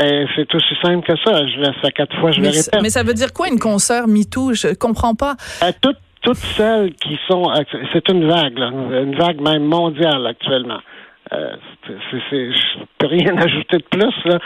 Et 0.00 0.24
c'est 0.34 0.54
aussi 0.54 0.74
simple 0.82 1.06
que 1.06 1.12
ça. 1.22 1.46
Je 1.46 1.60
laisse 1.60 1.76
à 1.82 1.90
quatre 1.90 2.16
fois, 2.18 2.30
je 2.32 2.40
Mais, 2.40 2.48
le 2.50 2.56
répète. 2.56 2.80
mais 2.82 2.88
ça 2.88 3.02
veut 3.02 3.12
dire 3.12 3.32
quoi 3.34 3.48
une 3.48 3.58
consoeur 3.58 4.08
MeToo? 4.08 4.54
Je 4.54 4.72
comprends 4.74 5.14
pas. 5.14 5.34
À 5.60 5.72
toutes, 5.74 5.98
toutes 6.22 6.36
celles 6.36 6.94
qui 6.94 7.18
sont. 7.28 7.44
C'est 7.92 8.08
une 8.08 8.26
vague, 8.28 8.58
là, 8.58 8.68
une 8.68 9.16
vague 9.16 9.40
même 9.40 9.64
mondiale 9.64 10.26
actuellement. 10.26 10.80
Euh, 11.32 11.52
c'est, 12.30 12.52
je 12.52 12.84
peux 12.98 13.06
rien 13.06 13.36
ajouter 13.38 13.78
de 13.78 13.84
plus. 13.90 14.14
Là. 14.30 14.38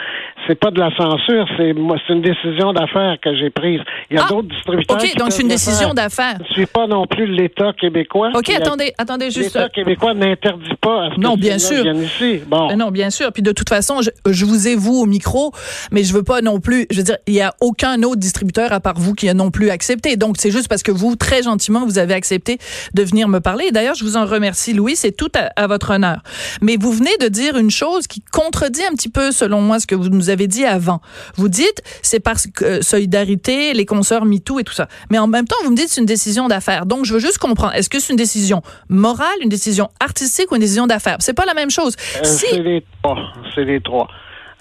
C'est 0.45 0.55
pas 0.55 0.71
de 0.71 0.79
la 0.79 0.89
censure, 0.95 1.45
c'est 1.57 1.73
moi, 1.73 1.97
c'est 2.05 2.13
une 2.13 2.21
décision 2.21 2.71
d'affaires 2.71 3.17
que 3.21 3.35
j'ai 3.35 3.49
prise. 3.49 3.81
Il 4.09 4.15
y 4.15 4.19
a 4.19 4.23
Ah, 4.25 4.29
d'autres 4.29 4.47
distributeurs. 4.47 4.95
OK, 4.97 5.03
qui 5.09 5.17
donc 5.17 5.31
c'est 5.31 5.41
une 5.41 5.47
décision 5.49 5.87
faire. 5.87 5.93
d'affaires. 5.95 6.37
Je 6.45 6.49
ne 6.49 6.53
suis 6.53 6.65
pas 6.67 6.87
non 6.87 7.05
plus 7.07 7.25
l'État 7.25 7.73
québécois. 7.73 8.29
OK, 8.35 8.49
attendez, 8.51 8.93
attendez 8.97 9.31
juste. 9.31 9.55
L'État 9.55 9.69
québécois 9.69 10.13
n'interdit 10.13 10.75
pas 10.79 11.05
à 11.07 11.09
ce 11.15 11.19
Non, 11.19 11.35
que 11.35 11.41
bien 11.41 11.57
sûr. 11.59 11.85
ici. 11.93 12.39
Bon. 12.47 12.69
Euh, 12.71 12.75
Non, 12.75 12.91
bien 12.91 13.09
sûr. 13.09 13.33
Puis 13.33 13.41
de 13.43 13.51
toute 13.51 13.67
façon, 13.69 14.01
je, 14.01 14.09
je 14.31 14.45
vous 14.45 14.67
ai 14.67 14.75
vous 14.75 15.01
au 15.01 15.05
micro, 15.07 15.51
mais 15.91 16.03
je 16.03 16.13
veux 16.13 16.23
pas 16.23 16.41
non 16.41 16.59
plus. 16.61 16.85
Je 16.91 16.97
veux 16.97 17.03
dire, 17.03 17.17
il 17.27 17.33
y 17.33 17.41
a 17.41 17.53
aucun 17.59 18.01
autre 18.03 18.19
distributeur 18.19 18.71
à 18.71 18.79
part 18.79 18.97
vous 18.97 19.13
qui 19.13 19.27
a 19.27 19.33
non 19.33 19.51
plus 19.51 19.71
accepté. 19.71 20.15
Donc 20.15 20.35
c'est 20.37 20.51
juste 20.51 20.69
parce 20.69 20.83
que 20.83 20.91
vous, 20.91 21.15
très 21.15 21.41
gentiment, 21.43 21.85
vous 21.85 21.97
avez 21.97 22.13
accepté 22.13 22.59
de 22.93 23.03
venir 23.03 23.27
me 23.27 23.39
parler. 23.39 23.71
D'ailleurs, 23.71 23.95
je 23.95 24.03
vous 24.05 24.15
en 24.15 24.25
remercie, 24.25 24.73
Louis. 24.73 24.95
C'est 24.95 25.11
tout 25.11 25.31
à, 25.35 25.49
à 25.61 25.67
votre 25.67 25.91
honneur. 25.91 26.19
Mais 26.61 26.66
vous 26.75 26.91
venez 26.91 27.15
de 27.21 27.27
dire 27.29 27.55
une 27.57 27.71
chose 27.71 28.07
qui 28.07 28.21
contredit 28.21 28.83
un 28.83 28.93
petit 28.93 29.09
peu, 29.09 29.31
selon 29.31 29.61
moi, 29.61 29.79
ce 29.79 29.87
que 29.87 29.95
vous 29.95 30.09
nous 30.09 30.29
avez 30.29 30.47
dit 30.47 30.65
avant. 30.65 30.99
Vous 31.35 31.47
dites, 31.47 31.81
c'est 32.01 32.19
parce 32.19 32.47
que 32.47 32.65
euh, 32.65 32.81
solidarité, 32.81 33.73
les 33.73 33.85
consoeurs 33.85 34.25
MeToo 34.25 34.59
et 34.59 34.63
tout 34.63 34.73
ça. 34.73 34.87
Mais 35.09 35.19
en 35.19 35.27
même 35.27 35.45
temps, 35.45 35.55
vous 35.63 35.71
me 35.71 35.75
dites 35.75 35.87
c'est 35.87 36.01
une 36.01 36.07
décision 36.07 36.47
d'affaires. 36.47 36.85
Donc 36.85 37.05
je 37.05 37.13
veux 37.13 37.19
juste 37.19 37.37
comprendre. 37.37 37.73
Est-ce 37.75 37.89
que 37.89 37.99
c'est 37.99 38.11
une 38.11 38.17
décision 38.17 38.61
morale, 38.89 39.37
une 39.41 39.49
décision 39.49 39.89
artistique 40.01 40.51
ou 40.51 40.55
une 40.55 40.61
décision 40.61 40.87
d'affaires? 40.87 41.17
C'est 41.19 41.35
pas 41.35 41.45
la 41.45 41.53
même 41.53 41.69
chose. 41.69 41.95
Euh, 42.17 42.23
si 42.23 42.47
C'est 42.47 42.61
les 42.61 42.83
trois. 43.01 43.17
C'est 43.55 43.63
les 43.63 43.79
trois. 43.79 44.07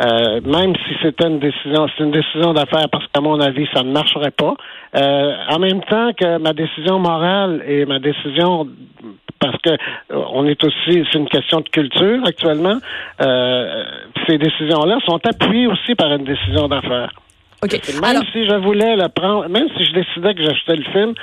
Euh, 0.02 0.40
même 0.42 0.74
si 0.86 0.94
c'était 1.02 1.26
une 1.26 1.38
décision, 1.38 1.86
c'est 1.96 2.04
une 2.04 2.10
décision 2.10 2.52
d'affaires 2.52 2.88
parce 2.90 3.06
qu'à 3.06 3.20
mon 3.22 3.40
avis, 3.40 3.66
ça 3.72 3.82
ne 3.82 3.92
marcherait 3.92 4.30
pas. 4.30 4.54
Euh, 4.94 5.32
en 5.48 5.58
même 5.58 5.82
temps 5.84 6.10
que 6.12 6.38
ma 6.38 6.52
décision 6.52 6.98
morale 6.98 7.62
et 7.66 7.86
ma 7.86 7.98
décision 7.98 8.68
parce 9.50 9.62
que 9.62 9.70
euh, 9.70 10.22
on 10.32 10.46
est 10.46 10.62
aussi, 10.64 11.04
c'est 11.10 11.18
une 11.18 11.28
question 11.28 11.60
de 11.60 11.68
culture 11.68 12.20
actuellement. 12.26 12.78
Euh, 13.20 13.84
ces 14.26 14.38
décisions-là 14.38 14.98
sont 15.06 15.20
appuyées 15.26 15.66
aussi 15.66 15.94
par 15.94 16.12
une 16.12 16.24
décision 16.24 16.68
d'affaires. 16.68 17.12
Même 17.72 18.04
Alors, 18.04 18.22
si 18.32 18.46
je 18.46 18.54
voulais 18.56 18.96
le 18.96 19.08
prendre, 19.08 19.48
même 19.48 19.68
si 19.76 19.84
je 19.84 19.92
décidais 19.92 20.34
que 20.34 20.42
j'achetais 20.42 20.76
le 20.76 20.84
film, 20.92 21.14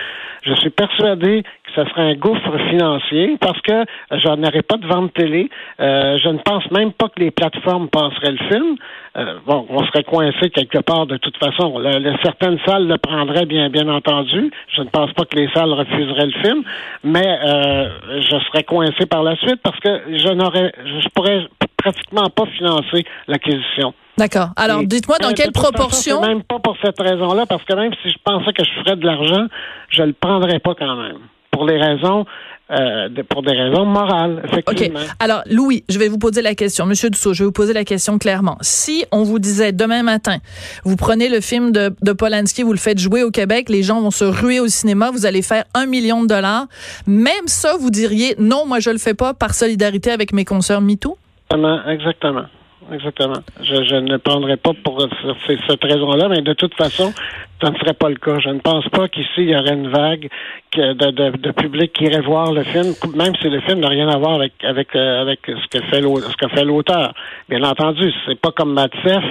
je 0.43 0.53
suis 0.55 0.69
persuadé 0.69 1.43
que 1.43 1.71
ça 1.73 1.89
serait 1.89 2.11
un 2.11 2.15
gouffre 2.15 2.57
financier 2.69 3.37
parce 3.39 3.59
que 3.61 3.85
je 4.11 4.27
n'aurais 4.35 4.61
pas 4.61 4.77
de 4.77 4.85
vente 4.87 5.13
télé. 5.13 5.49
Euh, 5.79 6.17
je 6.21 6.29
ne 6.29 6.37
pense 6.39 6.69
même 6.71 6.91
pas 6.91 7.07
que 7.07 7.19
les 7.19 7.31
plateformes 7.31 7.87
passeraient 7.89 8.31
le 8.33 8.45
film. 8.49 8.75
Euh, 9.15 9.35
bon, 9.45 9.65
on 9.69 9.85
serait 9.85 10.03
coincé 10.03 10.49
quelque 10.49 10.79
part 10.79 11.05
de 11.05 11.17
toute 11.17 11.37
façon. 11.37 11.77
Le- 11.79 11.99
le- 11.99 12.15
certaines 12.23 12.59
salles 12.65 12.87
le 12.87 12.97
prendraient 12.97 13.45
bien, 13.45 13.69
bien 13.69 13.87
entendu. 13.87 14.51
Je 14.75 14.81
ne 14.81 14.87
pense 14.89 15.13
pas 15.13 15.23
que 15.25 15.35
les 15.37 15.49
salles 15.53 15.71
refuseraient 15.71 16.25
le 16.27 16.41
film, 16.43 16.63
mais 17.03 17.25
euh, 17.45 17.89
je 18.19 18.37
serais 18.47 18.63
coincé 18.63 19.05
par 19.09 19.23
la 19.23 19.35
suite 19.37 19.61
parce 19.63 19.79
que 19.79 19.89
je 20.17 20.29
n'aurais, 20.33 20.71
je 20.85 21.07
pourrais 21.15 21.47
pratiquement 21.83 22.29
pas 22.29 22.45
financer 22.57 23.03
l'acquisition. 23.27 23.93
D'accord. 24.17 24.49
Alors, 24.55 24.83
dites-moi 24.83 25.17
dans 25.19 25.29
Euh, 25.29 25.33
quelle 25.35 25.51
façon, 25.53 25.71
proportion. 25.71 26.21
même 26.21 26.43
pas 26.43 26.59
pour 26.59 26.75
cette 26.83 26.99
raison-là, 26.99 27.45
parce 27.47 27.63
que 27.63 27.73
même 27.73 27.93
si 28.03 28.09
je 28.09 28.17
pensais 28.23 28.53
que 28.53 28.63
je 28.63 28.69
ferais 28.83 28.95
de 28.95 29.05
l'argent, 29.05 29.47
je 29.89 30.03
le 30.03 30.13
prendrais 30.13 30.59
pas 30.59 30.75
quand 30.77 30.95
même. 30.95 31.17
Pour 31.51 31.65
les 31.65 31.77
raisons, 31.81 32.25
euh, 32.71 33.09
de- 33.09 33.21
pour 33.23 33.41
des 33.43 33.51
raisons 33.51 33.85
morales, 33.85 34.41
OK. 34.45 34.51
effectivement. 34.53 34.99
Alors, 35.19 35.41
Louis, 35.49 35.83
je 35.89 35.97
vais 35.99 36.07
vous 36.09 36.17
poser 36.19 36.41
la 36.43 36.53
question. 36.55 36.85
Monsieur 36.85 37.09
Dussault, 37.09 37.33
je 37.33 37.39
vais 37.43 37.45
vous 37.47 37.51
poser 37.51 37.73
la 37.73 37.83
question 37.83 38.17
clairement. 38.19 38.57
Si 38.61 39.03
on 39.11 39.23
vous 39.23 39.37
disait 39.39 39.71
demain 39.71 40.01
matin, 40.03 40.37
vous 40.85 40.95
prenez 40.95 41.27
le 41.27 41.41
film 41.41 41.71
de, 41.71 41.93
de 42.01 42.13
Polanski, 42.13 42.61
vous 42.63 42.71
le 42.71 42.79
faites 42.79 42.99
jouer 42.99 43.23
au 43.23 43.31
Québec, 43.31 43.67
les 43.69 43.83
gens 43.83 43.99
vont 44.01 44.11
se 44.11 44.23
ruer 44.25 44.59
au 44.59 44.67
cinéma, 44.67 45.09
vous 45.11 45.25
allez 45.25 45.41
faire 45.41 45.63
un 45.73 45.85
million 45.87 46.21
de 46.23 46.27
dollars, 46.27 46.65
même 47.07 47.47
ça, 47.47 47.77
vous 47.79 47.89
diriez 47.89 48.35
non, 48.39 48.65
moi, 48.67 48.79
je 48.79 48.91
le 48.91 48.97
fais 48.99 49.13
pas 49.15 49.33
par 49.33 49.53
solidarité 49.55 50.11
avec 50.11 50.33
mes 50.33 50.45
consoeurs 50.45 50.81
MeToo? 50.81 51.17
Exactement, 51.53 51.87
exactement. 51.89 52.45
Exactement. 52.91 53.35
Je, 53.61 53.81
je 53.85 53.95
ne 53.95 54.17
prendrais 54.17 54.57
pas 54.57 54.71
pour 54.83 55.07
cette 55.47 55.83
raison-là, 55.83 56.27
mais 56.27 56.41
de 56.41 56.51
toute 56.51 56.73
façon, 56.75 57.13
ça 57.61 57.69
ne 57.69 57.77
serait 57.77 57.93
pas 57.93 58.09
le 58.09 58.15
cas. 58.17 58.39
Je 58.39 58.49
ne 58.49 58.59
pense 58.59 58.85
pas 58.89 59.07
qu'ici, 59.07 59.29
il 59.37 59.49
y 59.51 59.55
aurait 59.55 59.73
une 59.73 59.87
vague 59.87 60.27
que 60.69 60.91
de, 60.91 61.11
de, 61.11 61.37
de 61.37 61.51
public 61.51 61.93
qui 61.93 62.03
irait 62.05 62.19
voir 62.19 62.51
le 62.51 62.63
film, 62.63 62.93
même 63.15 63.33
si 63.41 63.47
le 63.49 63.61
film 63.61 63.79
n'a 63.79 63.87
rien 63.87 64.09
à 64.09 64.17
voir 64.17 64.33
avec, 64.33 64.51
avec, 64.65 64.93
euh, 64.97 65.21
avec 65.21 65.39
ce 65.45 65.67
que 65.69 65.81
fait 65.85 66.01
l'au- 66.01 66.19
ce 66.19 66.35
que 66.35 66.49
fait 66.49 66.65
l'auteur. 66.65 67.13
Bien 67.47 67.63
entendu, 67.63 68.11
c'est 68.25 68.37
pas 68.39 68.51
comme 68.51 68.73
Matzef 68.73 69.23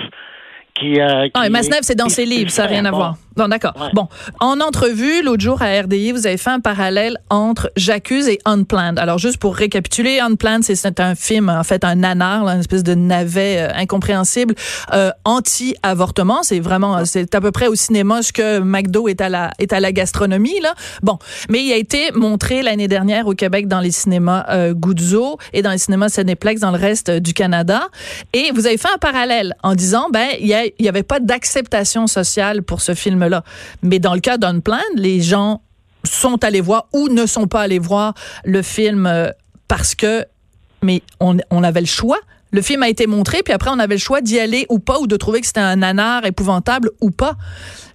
qui... 0.74 1.00
euh, 1.00 1.26
Ah, 1.34 1.40
qui- 1.42 1.46
et 1.46 1.50
Masnev, 1.50 1.80
c'est 1.82 1.94
dans 1.94 2.08
ses 2.08 2.24
livres, 2.26 2.50
ça 2.50 2.62
n'a 2.62 2.68
rien 2.68 2.84
à 2.84 2.90
Bon. 2.90 2.96
voir. 2.96 3.16
Bon, 3.34 3.48
d'accord. 3.48 3.72
Ouais. 3.80 3.88
Bon, 3.94 4.08
en 4.40 4.60
entrevue, 4.60 5.22
l'autre 5.22 5.40
jour 5.42 5.62
à 5.62 5.80
RDI, 5.80 6.12
vous 6.12 6.26
avez 6.26 6.36
fait 6.36 6.50
un 6.50 6.60
parallèle 6.60 7.16
entre 7.30 7.70
J'accuse 7.76 8.28
et 8.28 8.38
Unplanned. 8.44 8.98
Alors, 8.98 9.16
juste 9.16 9.38
pour 9.38 9.56
récapituler, 9.56 10.20
Unplanned, 10.20 10.62
c'est- 10.64 11.00
un 11.00 11.14
film, 11.14 11.48
en 11.48 11.64
fait, 11.64 11.82
un 11.84 11.94
nanar, 11.94 12.44
là, 12.44 12.52
une 12.52 12.60
espèce 12.60 12.82
de 12.82 12.94
navet 12.94 13.56
euh, 13.58 13.68
incompréhensible, 13.74 14.54
euh, 14.92 15.10
anti-avortement. 15.24 16.42
C'est 16.42 16.60
vraiment, 16.60 17.04
c'est 17.04 17.34
à 17.34 17.40
peu 17.40 17.52
près 17.52 17.68
au 17.68 17.74
cinéma 17.74 18.22
ce 18.22 18.32
que 18.32 18.58
McDo 18.60 19.08
est 19.08 19.20
à 19.20 19.28
la, 19.28 19.50
est 19.58 19.72
à 19.72 19.80
la 19.80 19.92
gastronomie, 19.92 20.60
là. 20.60 20.74
Bon. 21.02 21.18
Mais 21.48 21.62
il 21.62 21.72
a 21.72 21.76
été 21.76 22.10
montré 22.14 22.62
l'année 22.62 22.88
dernière 22.88 23.26
au 23.26 23.34
Québec 23.34 23.68
dans 23.68 23.80
les 23.80 23.90
cinémas 23.90 24.44
euh, 24.50 24.74
Guzzo 24.74 25.38
et 25.52 25.62
dans 25.62 25.70
les 25.70 25.78
cinémas 25.78 26.08
Cineplex 26.08 26.60
dans 26.60 26.70
le 26.70 26.78
reste 26.78 27.08
euh, 27.08 27.20
du 27.20 27.32
Canada. 27.32 27.88
Et 28.32 28.50
vous 28.54 28.66
avez 28.66 28.76
fait 28.76 28.88
un 28.94 28.98
parallèle 28.98 29.54
en 29.62 29.74
disant, 29.74 30.08
ben, 30.12 30.28
il 30.40 30.46
y, 30.46 30.54
a- 30.54 30.61
il 30.66 30.84
y 30.84 30.88
avait 30.88 31.02
pas 31.02 31.20
d'acceptation 31.20 32.06
sociale 32.06 32.62
pour 32.62 32.80
ce 32.80 32.94
film-là. 32.94 33.44
Mais 33.82 33.98
dans 33.98 34.14
le 34.14 34.20
cas 34.20 34.38
d'Unplanned, 34.38 34.96
les 34.96 35.20
gens 35.20 35.62
sont 36.04 36.42
allés 36.44 36.60
voir 36.60 36.88
ou 36.92 37.08
ne 37.08 37.26
sont 37.26 37.46
pas 37.46 37.62
allés 37.62 37.78
voir 37.78 38.14
le 38.44 38.62
film 38.62 39.06
euh, 39.06 39.30
parce 39.68 39.94
que, 39.94 40.24
mais 40.82 41.02
on, 41.20 41.36
on 41.50 41.62
avait 41.62 41.80
le 41.80 41.86
choix. 41.86 42.18
Le 42.54 42.60
film 42.60 42.82
a 42.82 42.88
été 42.88 43.06
montré, 43.06 43.38
puis 43.42 43.54
après, 43.54 43.70
on 43.74 43.78
avait 43.78 43.94
le 43.94 44.00
choix 44.00 44.20
d'y 44.20 44.38
aller 44.38 44.66
ou 44.68 44.78
pas, 44.78 44.98
ou 45.00 45.06
de 45.06 45.16
trouver 45.16 45.40
que 45.40 45.46
c'était 45.46 45.60
un 45.60 45.76
nanar 45.76 46.26
épouvantable 46.26 46.90
ou 47.00 47.10
pas. 47.10 47.32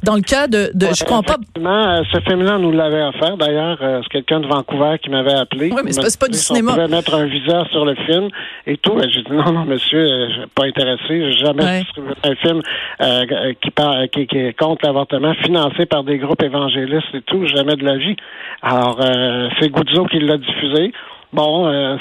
Dans 0.04 0.16
le 0.16 0.22
cas 0.22 0.48
de, 0.48 0.72
de 0.74 0.88
je 0.96 1.04
comprends 1.04 1.22
pas. 1.24 1.38
Euh, 1.58 2.04
ce 2.12 2.20
film-là, 2.22 2.58
nous 2.58 2.72
l'avait 2.72 3.04
offert. 3.04 3.38
D'ailleurs, 3.38 3.78
euh, 3.82 4.00
c'est 4.04 4.10
quelqu'un 4.10 4.40
de 4.40 4.48
Vancouver 4.48 4.98
qui 5.04 5.10
m'avait 5.10 5.34
appelé. 5.34 5.70
Oui, 5.72 5.82
mais 5.86 5.92
c'est 5.92 6.20
pas- 6.20 6.28
du 6.28 6.38
si 6.38 6.46
cinéma. 6.46 6.72
On 6.72 6.76
pouvait 6.76 6.88
mettre 6.88 7.14
un 7.16 7.26
visa 7.26 7.66
sur 7.72 7.86
le 7.86 7.96
film 7.96 8.30
et 8.66 8.78
tout. 8.78 8.98
Et 9.00 9.10
J'ai 9.12 9.22
dit 9.22 9.32
non, 9.32 9.52
non, 9.52 9.66
monsieur, 9.66 10.00
euh, 10.00 10.28
je 10.30 10.34
suis 10.42 10.50
pas 10.56 10.66
intéressé. 10.66 11.08
J'ai 11.10 11.38
jamais 11.46 11.64
Ouais. 11.64 11.80
distribué 11.82 12.14
un 12.24 12.36
film 12.36 12.62
qui, 13.62 13.72
parle, 13.72 14.10
qui, 14.10 14.28
qui 14.28 14.38
est 14.38 14.54
contre 14.58 14.86
l'avortement, 14.86 15.34
financé 15.36 15.86
par 15.86 16.04
des 16.04 16.18
groupes 16.18 16.42
évangélistes 16.44 17.14
et 17.14 17.22
tout, 17.22 17.46
jamais 17.48 17.76
de 17.76 17.84
la 17.86 17.98
vie. 17.98 18.16
Alors, 18.62 19.00
euh, 19.02 19.50
c'est 19.60 19.70
Guzzo 19.70 20.06
qui 20.06 20.20
l'a 20.20 20.38
diffusé. 20.38 20.92
Bon, 21.34 21.68
euh, 21.68 21.98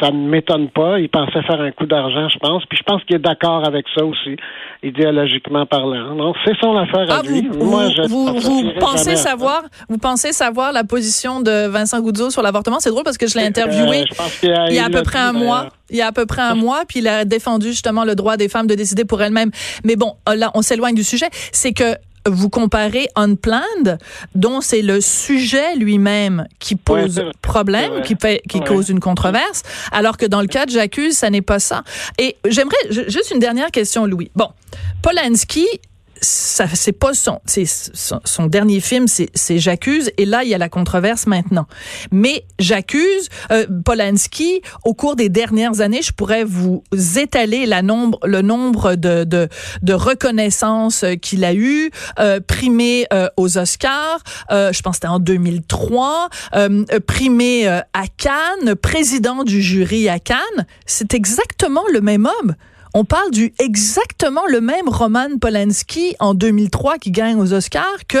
ça 0.00 0.10
ne 0.10 0.28
m'étonne 0.28 0.70
pas. 0.70 0.98
Il 0.98 1.08
pensait 1.10 1.42
faire 1.42 1.60
un 1.60 1.70
coup 1.72 1.84
d'argent, 1.86 2.28
je 2.30 2.38
pense. 2.38 2.64
Puis 2.66 2.78
je 2.78 2.82
pense 2.84 3.04
qu'il 3.04 3.16
est 3.16 3.20
d'accord 3.20 3.66
avec 3.66 3.84
ça 3.94 4.02
aussi, 4.04 4.36
idéologiquement 4.82 5.66
parlant. 5.66 6.14
Donc, 6.16 6.36
c'est 6.44 6.56
son 6.60 6.76
affaire 6.76 7.10
à 7.10 7.18
Ah, 7.18 7.20
vous, 7.22 7.32
lui. 7.32 7.48
vous, 7.50 7.64
Moi, 7.64 7.88
je 7.96 8.02
vous, 8.08 8.26
vous 8.26 8.72
pensez 8.80 9.12
à 9.12 9.16
savoir, 9.16 9.62
vous 9.88 9.98
pensez 9.98 10.32
savoir 10.32 10.72
la 10.72 10.84
position 10.84 11.40
de 11.40 11.66
Vincent 11.68 12.00
Goudzo 12.00 12.30
sur 12.30 12.42
l'avortement? 12.42 12.80
C'est 12.80 12.90
drôle 12.90 13.04
parce 13.04 13.18
que 13.18 13.26
je 13.26 13.38
l'ai 13.38 13.44
interviewé 13.44 14.02
Euh, 14.02 14.04
je 14.42 14.48
a- 14.50 14.68
il 14.70 14.74
y 14.74 14.78
a 14.78 14.84
à 14.84 14.88
il 14.88 14.92
peu 14.92 15.02
près 15.02 15.18
un 15.18 15.32
mois. 15.32 15.68
Il 15.90 15.96
y 15.96 16.02
a 16.02 16.06
à 16.06 16.12
peu 16.12 16.24
près 16.24 16.40
un 16.42 16.54
mois, 16.54 16.84
puis 16.88 17.00
il 17.00 17.08
a 17.08 17.24
défendu 17.26 17.68
justement 17.68 18.04
le 18.04 18.14
droit 18.14 18.38
des 18.38 18.48
femmes 18.48 18.66
de 18.66 18.74
décider 18.74 19.04
pour 19.04 19.20
elles-mêmes. 19.22 19.50
Mais 19.84 19.96
bon, 19.96 20.14
là, 20.34 20.50
on 20.54 20.62
s'éloigne 20.62 20.94
du 20.94 21.04
sujet. 21.04 21.26
C'est 21.52 21.72
que 21.74 21.94
vous 22.26 22.48
comparez 22.48 23.08
Unplanned, 23.16 23.98
dont 24.34 24.60
c'est 24.60 24.82
le 24.82 25.00
sujet 25.00 25.74
lui-même 25.76 26.46
qui 26.58 26.76
pose 26.76 27.22
problème, 27.42 28.02
qui 28.02 28.16
fait, 28.20 28.42
qui 28.48 28.58
Ouais. 28.58 28.64
cause 28.66 28.88
une 28.90 29.00
controverse, 29.00 29.62
alors 29.90 30.16
que 30.16 30.26
dans 30.26 30.40
le 30.40 30.46
cas 30.46 30.66
de 30.66 30.70
J'accuse, 30.70 31.16
ça 31.16 31.30
n'est 31.30 31.42
pas 31.42 31.58
ça. 31.58 31.82
Et 32.18 32.36
j'aimerais 32.48 32.76
ju- 32.90 33.04
juste 33.08 33.30
une 33.32 33.40
dernière 33.40 33.70
question, 33.70 34.06
Louis. 34.06 34.30
Bon, 34.36 34.48
Polanski, 35.02 35.66
ça 36.22 36.66
c'est 36.72 36.92
pas 36.92 37.12
son 37.14 37.40
son, 37.46 38.20
son 38.24 38.46
dernier 38.46 38.80
film 38.80 39.06
c'est 39.08 39.58
J'accuse 39.58 40.10
et 40.16 40.24
là 40.24 40.44
il 40.44 40.48
y 40.48 40.54
a 40.54 40.58
la 40.58 40.68
controverse 40.68 41.26
maintenant. 41.26 41.66
Mais 42.10 42.46
J'accuse 42.58 43.28
euh, 43.50 43.66
Polanski 43.84 44.62
au 44.84 44.94
cours 44.94 45.16
des 45.16 45.28
dernières 45.28 45.80
années 45.80 46.02
je 46.02 46.12
pourrais 46.12 46.44
vous 46.44 46.82
étaler 47.16 47.66
la 47.66 47.82
nombre 47.82 48.18
le 48.24 48.40
nombre 48.42 48.94
de 48.94 49.24
de, 49.24 49.48
de 49.82 49.92
reconnaissances 49.92 51.04
qu'il 51.20 51.44
a 51.44 51.54
eu 51.54 51.90
euh, 52.18 52.40
primé 52.40 53.06
euh, 53.12 53.28
aux 53.36 53.58
Oscars 53.58 54.22
euh, 54.50 54.72
je 54.72 54.80
pense 54.82 54.96
c'était 54.96 55.08
en 55.08 55.18
2003 55.18 56.28
euh, 56.54 56.84
euh, 56.92 57.00
primé 57.00 57.68
euh, 57.68 57.80
à 57.92 58.04
Cannes 58.16 58.74
président 58.74 59.44
du 59.44 59.62
jury 59.62 60.08
à 60.08 60.18
Cannes. 60.18 60.66
C'est 60.86 61.14
exactement 61.14 61.82
le 61.92 62.00
même 62.00 62.26
homme 62.26 62.54
on 62.94 63.04
parle 63.04 63.30
du 63.30 63.52
exactement 63.58 64.42
le 64.48 64.60
même 64.60 64.86
Roman 64.88 65.38
Polanski 65.40 66.14
en 66.20 66.34
2003 66.34 66.98
qui 66.98 67.10
gagne 67.10 67.36
aux 67.36 67.52
Oscars 67.54 68.06
que 68.08 68.18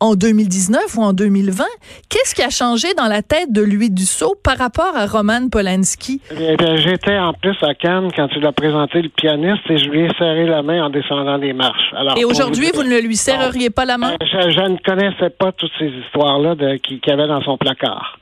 en 0.00 0.14
2019 0.14 0.96
ou 0.96 1.02
en 1.02 1.12
2020. 1.12 1.64
Qu'est-ce 2.10 2.34
qui 2.34 2.42
a 2.42 2.50
changé 2.50 2.88
dans 2.94 3.06
la 3.06 3.22
tête 3.22 3.52
de 3.52 3.62
Louis 3.62 3.90
Dussault 3.90 4.34
par 4.42 4.58
rapport 4.58 4.94
à 4.96 5.06
Roman 5.06 5.48
Polanski? 5.48 6.20
Eh 6.30 6.56
bien, 6.56 6.76
j'étais 6.76 7.16
en 7.18 7.32
plus 7.32 7.56
à 7.62 7.74
Cannes 7.74 8.10
quand 8.14 8.28
il 8.36 8.44
a 8.46 8.52
présenté 8.52 9.00
le 9.02 9.08
pianiste 9.08 9.62
et 9.70 9.78
je 9.78 9.88
lui 9.88 10.00
ai 10.04 10.08
serré 10.18 10.46
la 10.46 10.62
main 10.62 10.84
en 10.84 10.90
descendant 10.90 11.36
les 11.36 11.52
marches. 11.52 11.92
Alors, 11.96 12.18
Et 12.18 12.24
aujourd'hui, 12.24 12.70
vous 12.74 12.82
ne 12.84 13.00
lui 13.00 13.16
serreriez 13.16 13.70
pas 13.70 13.84
la 13.84 13.98
main? 13.98 14.12
Euh, 14.12 14.16
Je, 14.26 14.50
je 14.50 14.60
ne 14.60 14.76
connaissais 14.84 15.30
pas 15.30 15.52
toutes 15.52 15.72
ces 15.78 15.88
histoires-là 15.88 16.54
qu'il 16.82 17.00
y 17.06 17.10
avait 17.10 17.28
dans 17.28 17.42
son 17.42 17.56
placard. 17.56 18.18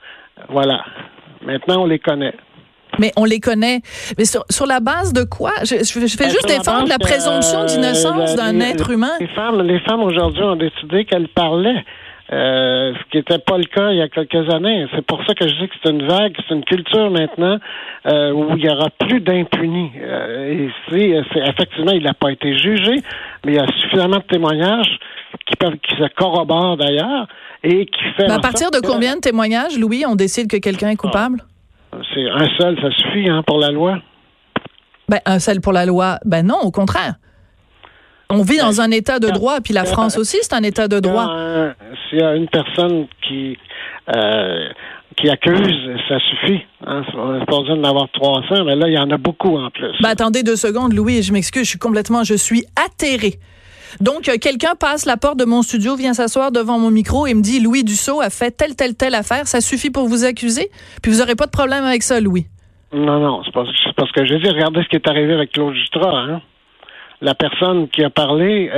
Voilà. 0.49 0.85
Maintenant, 1.44 1.82
on 1.82 1.87
les 1.87 1.99
connaît. 1.99 2.35
Mais 2.99 3.12
on 3.16 3.25
les 3.25 3.40
connaît. 3.40 3.80
Mais 4.18 4.25
sur, 4.25 4.44
sur 4.50 4.66
la 4.66 4.80
base 4.80 5.12
de 5.12 5.25
quoi? 5.25 5.52
Je, 5.62 5.76
je- 5.76 6.06
je 6.06 6.16
fais 6.16 6.25
Ben, 6.25 6.30
juste 6.30 6.49
la 6.49 6.59
défendre 6.59 6.88
la 6.88 6.99
présomption 6.99 7.61
euh, 7.61 7.66
d'innocence 7.66 8.35
d'un 8.37 8.61
être 8.61 8.90
humain. 8.90 9.12
Les 9.20 9.28
femmes, 9.28 9.62
les 9.62 9.80
femmes 9.80 10.02
aujourd'hui 10.02 10.42
ont 10.42 10.56
décidé 10.56 11.04
qu'elles 11.04 11.28
parlaient. 11.28 11.85
euh, 12.32 12.92
ce 12.94 13.11
qui 13.11 13.16
n'était 13.16 13.38
pas 13.40 13.59
le 13.59 13.64
cas 13.64 13.90
il 13.90 13.97
y 13.99 14.02
a 14.02 14.09
quelques 14.09 14.49
années. 14.54 14.87
C'est 14.94 15.04
pour 15.04 15.20
ça 15.26 15.35
que 15.35 15.49
je 15.49 15.54
dis 15.54 15.66
que 15.68 15.75
c'est 15.82 15.90
une 15.90 16.06
vague, 16.06 16.32
c'est 16.49 16.54
une 16.54 16.64
culture 16.64 17.11
maintenant 17.11 17.59
euh, 18.06 18.30
où 18.32 18.56
il 18.56 18.64
y 18.64 18.68
aura 18.70 18.88
plus 19.00 19.20
d'impunis. 19.20 19.90
Euh, 20.00 20.68
et 20.92 21.23
effectivement, 21.49 21.90
il 21.92 22.04
n'a 22.04 22.14
pas 22.14 22.30
été 22.30 22.56
jugé, 22.56 22.94
mais 23.44 23.52
il 23.52 23.54
y 23.56 23.59
a 23.59 23.66
suffisamment 23.82 24.18
de 24.18 24.32
témoignages 24.32 24.97
qui 25.47 25.56
peuvent, 25.56 25.76
qui 25.82 25.97
se 25.97 26.09
corroborent 26.14 26.76
d'ailleurs 26.76 27.26
et 27.64 27.87
qui 27.87 28.02
fait. 28.16 28.28
Mais 28.28 28.35
à 28.35 28.38
partir 28.38 28.70
de 28.70 28.78
combien 28.78 29.16
de 29.16 29.20
témoignages, 29.20 29.76
Louis, 29.76 30.04
on 30.06 30.14
décide 30.14 30.49
que 30.49 30.56
quelqu'un 30.59 30.90
est 30.90 30.97
coupable? 30.97 31.42
C'est 32.14 32.29
un 32.29 32.47
seul, 32.59 32.81
ça 32.81 32.90
suffit 32.90 33.29
hein, 33.29 33.43
pour 33.47 33.59
la 33.59 33.71
loi? 33.71 33.99
Ben, 35.09 35.21
un 35.26 35.38
seul 35.38 35.61
pour 35.61 35.73
la 35.73 35.87
loi. 35.87 36.19
Ben 36.25 36.47
non, 36.47 36.59
au 36.62 36.71
contraire. 36.71 37.14
On 38.31 38.43
vit 38.43 38.59
dans 38.59 38.81
un 38.81 38.90
état 38.93 39.19
de 39.19 39.29
droit, 39.29 39.61
puis 39.61 39.75
la 39.75 39.85
France 39.85 40.17
aussi, 40.17 40.38
c'est 40.43 40.55
un 40.55 40.62
état 40.62 40.87
de 40.87 41.00
droit. 41.00 41.26
S'il 42.09 42.21
y 42.21 42.23
a 42.23 42.37
une 42.37 42.49
personne 42.49 43.07
qui 43.26 43.59
euh, 44.14 44.69
qui 45.17 45.29
accuse, 45.29 45.76
ça 46.09 46.19
suffit. 46.31 46.61
Hein, 46.87 47.02
on 47.14 47.33
n'est 47.33 47.45
pas 47.45 47.59
besoin 47.59 47.76
d'en 47.76 47.90
avoir 47.90 48.09
300, 48.12 48.64
mais 48.64 48.76
là, 48.76 48.88
il 48.88 48.95
y 48.95 48.99
en 48.99 49.11
a 49.11 49.17
beaucoup 49.17 49.57
en 49.57 49.71
plus. 49.71 49.93
Ben, 50.00 50.11
attendez 50.11 50.43
deux 50.43 50.57
secondes, 50.57 50.93
Louis, 50.93 51.23
je 51.23 51.33
m'excuse, 51.33 51.64
je 51.64 51.71
suis 51.71 51.79
complètement, 51.79 52.25
je 52.25 52.35
suis 52.35 52.64
atterrée. 52.76 53.38
Donc, 54.00 54.28
euh, 54.28 54.37
quelqu'un 54.40 54.75
passe 54.75 55.06
la 55.06 55.16
porte 55.16 55.38
de 55.38 55.44
mon 55.44 55.62
studio, 55.62 55.97
vient 55.97 56.14
s'asseoir 56.14 56.52
devant 56.52 56.78
mon 56.78 56.90
micro 56.90 57.26
et 57.26 57.35
me 57.35 57.42
dit 57.42 57.61
Louis 57.61 57.82
Dussault 57.85 58.20
a 58.20 58.30
fait 58.30 58.50
telle, 58.50 58.76
telle, 58.76 58.94
telle 58.94 59.14
affaire. 59.14 59.47
Ça 59.47 59.61
suffit 59.61 59.90
pour 59.90 60.06
vous 60.06 60.25
accuser? 60.25 60.70
Puis 61.02 61.11
vous 61.11 61.18
n'aurez 61.18 61.35
pas 61.35 61.47
de 61.47 61.50
problème 61.50 61.85
avec 61.85 62.02
ça, 62.02 62.21
Louis. 62.21 62.47
Non, 62.93 63.21
non, 63.21 63.43
c'est 63.45 63.52
parce, 63.52 64.12
que 64.12 64.25
j'ai 64.26 64.38
dit, 64.38 64.49
regardez 64.49 64.82
ce 64.82 64.88
qui 64.88 64.97
est 64.97 65.08
arrivé 65.08 65.34
avec 65.34 65.52
Claude 65.52 65.75
Jutras. 65.75 66.17
Hein. 66.17 66.43
La 67.21 67.34
personne 67.34 67.88
qui 67.88 68.02
a 68.02 68.10
parlé 68.10 68.71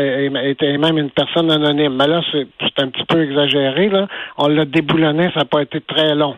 était 0.44 0.76
même 0.76 0.98
une 0.98 1.10
personne 1.10 1.50
anonyme. 1.50 1.94
Mais 1.96 2.08
là, 2.08 2.20
c'est 2.32 2.82
un 2.82 2.88
petit 2.88 3.04
peu 3.08 3.22
exagéré. 3.22 3.88
Là. 3.88 4.08
On 4.37 4.48
l'a 4.48 4.64
déboulonné, 4.64 5.30
ça 5.32 5.40
n'a 5.40 5.44
pas 5.44 5.62
été 5.62 5.80
très 5.80 6.14
long. 6.14 6.37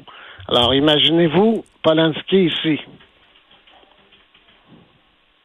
Alors, 0.49 0.75
imaginez-vous 0.75 1.65
Polanski 1.83 2.45
ici. 2.47 2.79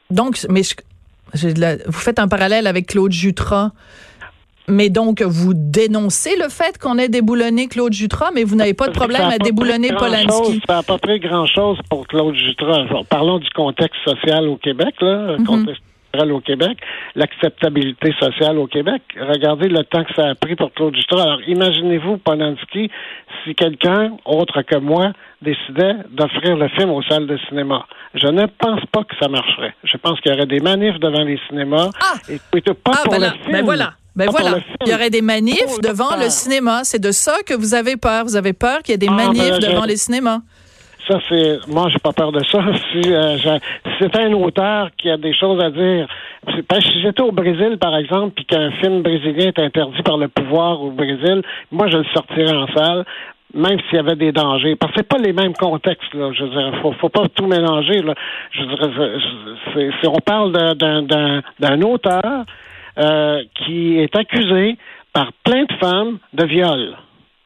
Donc, 0.10 0.38
mais 0.50 0.64
je- 0.64 0.76
la- 1.58 1.78
vous 1.86 1.92
faites 2.00 2.20
un 2.20 2.28
parallèle 2.28 2.68
avec 2.68 2.88
Claude 2.88 3.12
Jutras. 3.12 3.72
Mais 4.72 4.90
donc, 4.90 5.24
vous 5.24 5.54
dénoncez 5.56 6.36
le 6.38 6.48
fait 6.48 6.78
qu'on 6.78 7.00
ait 7.00 7.10
déboulonné 7.10 7.68
Claude 7.68 7.92
Jutras, 7.92 8.30
mais 8.36 8.44
vous 8.44 8.56
n'avez 8.56 8.76
pas 8.76 8.86
de 8.88 8.92
problème 8.94 9.24
à 9.24 9.40
déboulonner 9.40 9.92
Polanski. 9.94 10.62
Ça 10.68 10.76
n'a 10.76 10.84
pas 10.84 11.00
pris 11.00 11.20
grand-chose 11.20 11.80
pour 11.90 12.06
Claude 12.08 12.36
Jutras. 12.36 12.86
Parlons 13.10 13.40
du 13.40 13.50
contexte 13.56 13.98
social 14.06 14.48
au 14.48 14.58
Québec, 14.58 14.94
là, 15.02 15.38
Mhm. 15.40 15.46
contexte 15.48 15.82
au 16.18 16.40
Québec, 16.42 16.78
l'acceptabilité 17.16 18.14
sociale 18.20 18.58
au 18.58 18.68
Québec. 18.68 19.02
Regardez 19.20 19.68
le 19.70 19.84
temps 19.84 20.04
que 20.04 20.14
ça 20.16 20.30
a 20.30 20.36
pris 20.36 20.56
pour 20.56 20.74
Claude 20.74 20.96
Jutras. 20.96 21.22
Alors, 21.22 21.42
imaginez-vous, 21.48 22.18
Polanski, 22.18 22.90
si 23.44 23.56
quelqu'un, 23.56 24.14
autre 24.26 24.62
que 24.64 24.78
moi, 24.78 25.12
décidait 25.42 25.96
d'offrir 26.12 26.58
le 26.58 26.68
film 26.70 26.90
aux 26.90 27.04
salles 27.04 27.28
de 27.28 27.38
cinéma. 27.48 27.86
Je 28.16 28.28
ne 28.28 28.46
pense 28.48 28.82
pas 28.92 29.04
que 29.04 29.16
ça 29.22 29.30
marcherait. 29.30 29.74
Je 29.84 29.98
pense 29.98 30.20
qu'il 30.22 30.32
y 30.32 30.36
aurait 30.36 30.48
des 30.48 30.60
manifs 30.60 31.00
devant 31.00 31.24
les 31.24 31.40
cinémas. 31.48 31.90
Ah! 32.02 32.16
Et, 32.28 32.40
pas 32.62 32.92
Ah, 32.96 33.02
pour 33.04 33.14
ben 33.14 33.20
le 33.20 33.26
là, 33.26 33.32
film. 33.44 33.52
ben 33.52 33.64
voilà. 33.66 33.94
Ben 34.16 34.30
voilà. 34.30 34.58
Il 34.86 34.92
y 34.92 34.94
aurait 34.94 35.10
des 35.12 35.22
manifs 35.22 35.78
le 35.82 35.88
devant 35.88 36.16
le 36.18 36.30
cinéma. 36.30 36.82
C'est 36.84 37.00
de 37.00 37.12
ça 37.12 37.38
que 37.46 37.54
vous 37.54 37.74
avez 37.74 37.96
peur. 37.96 38.24
Vous 38.26 38.36
avez 38.36 38.54
peur 38.54 38.80
qu'il 38.80 38.94
y 38.94 38.96
ait 38.96 38.98
des 38.98 39.08
Ah, 39.10 39.16
ben 39.16 39.28
manifs 39.28 39.50
là, 39.50 39.60
devant 39.60 39.86
les 39.86 39.96
cinémas. 39.98 40.40
Ça, 41.10 41.20
c'est. 41.28 41.58
Moi, 41.68 41.88
j'ai 41.90 41.98
pas 42.00 42.14
peur 42.14 42.32
de 42.32 42.44
ça. 42.46 42.60
Si, 42.92 43.02
euh, 43.12 43.38
si 43.38 43.92
c'était 44.00 44.20
un 44.24 44.34
auteur 44.34 44.90
qui 44.98 45.10
a 45.10 45.18
des 45.18 45.34
choses 45.34 45.60
à 45.64 45.70
dire. 45.72 46.08
c'est- 46.56 46.62
parce 46.68 46.84
que 46.86 46.92
si 46.92 47.02
j'étais 47.02 47.22
au 47.22 47.32
Brésil, 47.32 47.78
par 47.80 47.96
exemple, 47.98 48.34
puis 48.36 48.46
qu'un 48.46 48.72
film 48.74 49.02
brésilien 49.02 49.48
est 49.48 49.60
interdit 49.60 50.02
par 50.04 50.18
le 50.18 50.28
pouvoir 50.28 50.82
au 50.82 50.92
Brésil, 50.92 51.42
moi, 51.72 51.88
je 51.90 51.98
le 51.98 52.06
sortirais 52.14 52.56
en 52.56 52.68
salle, 52.76 53.06
même 53.54 53.80
s'il 53.90 53.96
y 53.96 54.00
avait 54.00 54.16
des 54.16 54.32
dangers. 54.32 54.76
Parce 54.76 54.94
que 54.94 55.00
c'est 55.00 55.08
pas 55.08 55.18
les 55.18 55.34
mêmes 55.34 55.54
contextes, 55.54 56.14
là. 56.14 56.32
Je 56.34 56.44
veux 56.44 56.50
dire, 56.50 56.80
faut, 56.82 56.92
faut 56.94 57.10
pas 57.10 57.28
tout 57.34 57.48
mélanger, 57.48 58.02
là. 58.02 58.14
Je 58.52 58.62
veux 58.62 58.68
dire, 58.76 58.92
c'est- 58.98 59.74
c'est- 59.74 59.92
c'est- 60.02 60.08
on 60.08 60.20
parle 60.20 60.52
d'un- 60.52 60.76
d'un- 60.76 61.02
d'un 61.04 61.42
d'un 61.60 61.82
auteur 61.82 62.46
euh, 62.98 63.42
qui 63.56 63.98
est 64.00 64.16
accusé 64.16 64.78
par 65.14 65.32
plein 65.44 65.64
de 65.64 65.74
femmes 65.80 66.18
de 66.34 66.46
viol. 66.46 66.96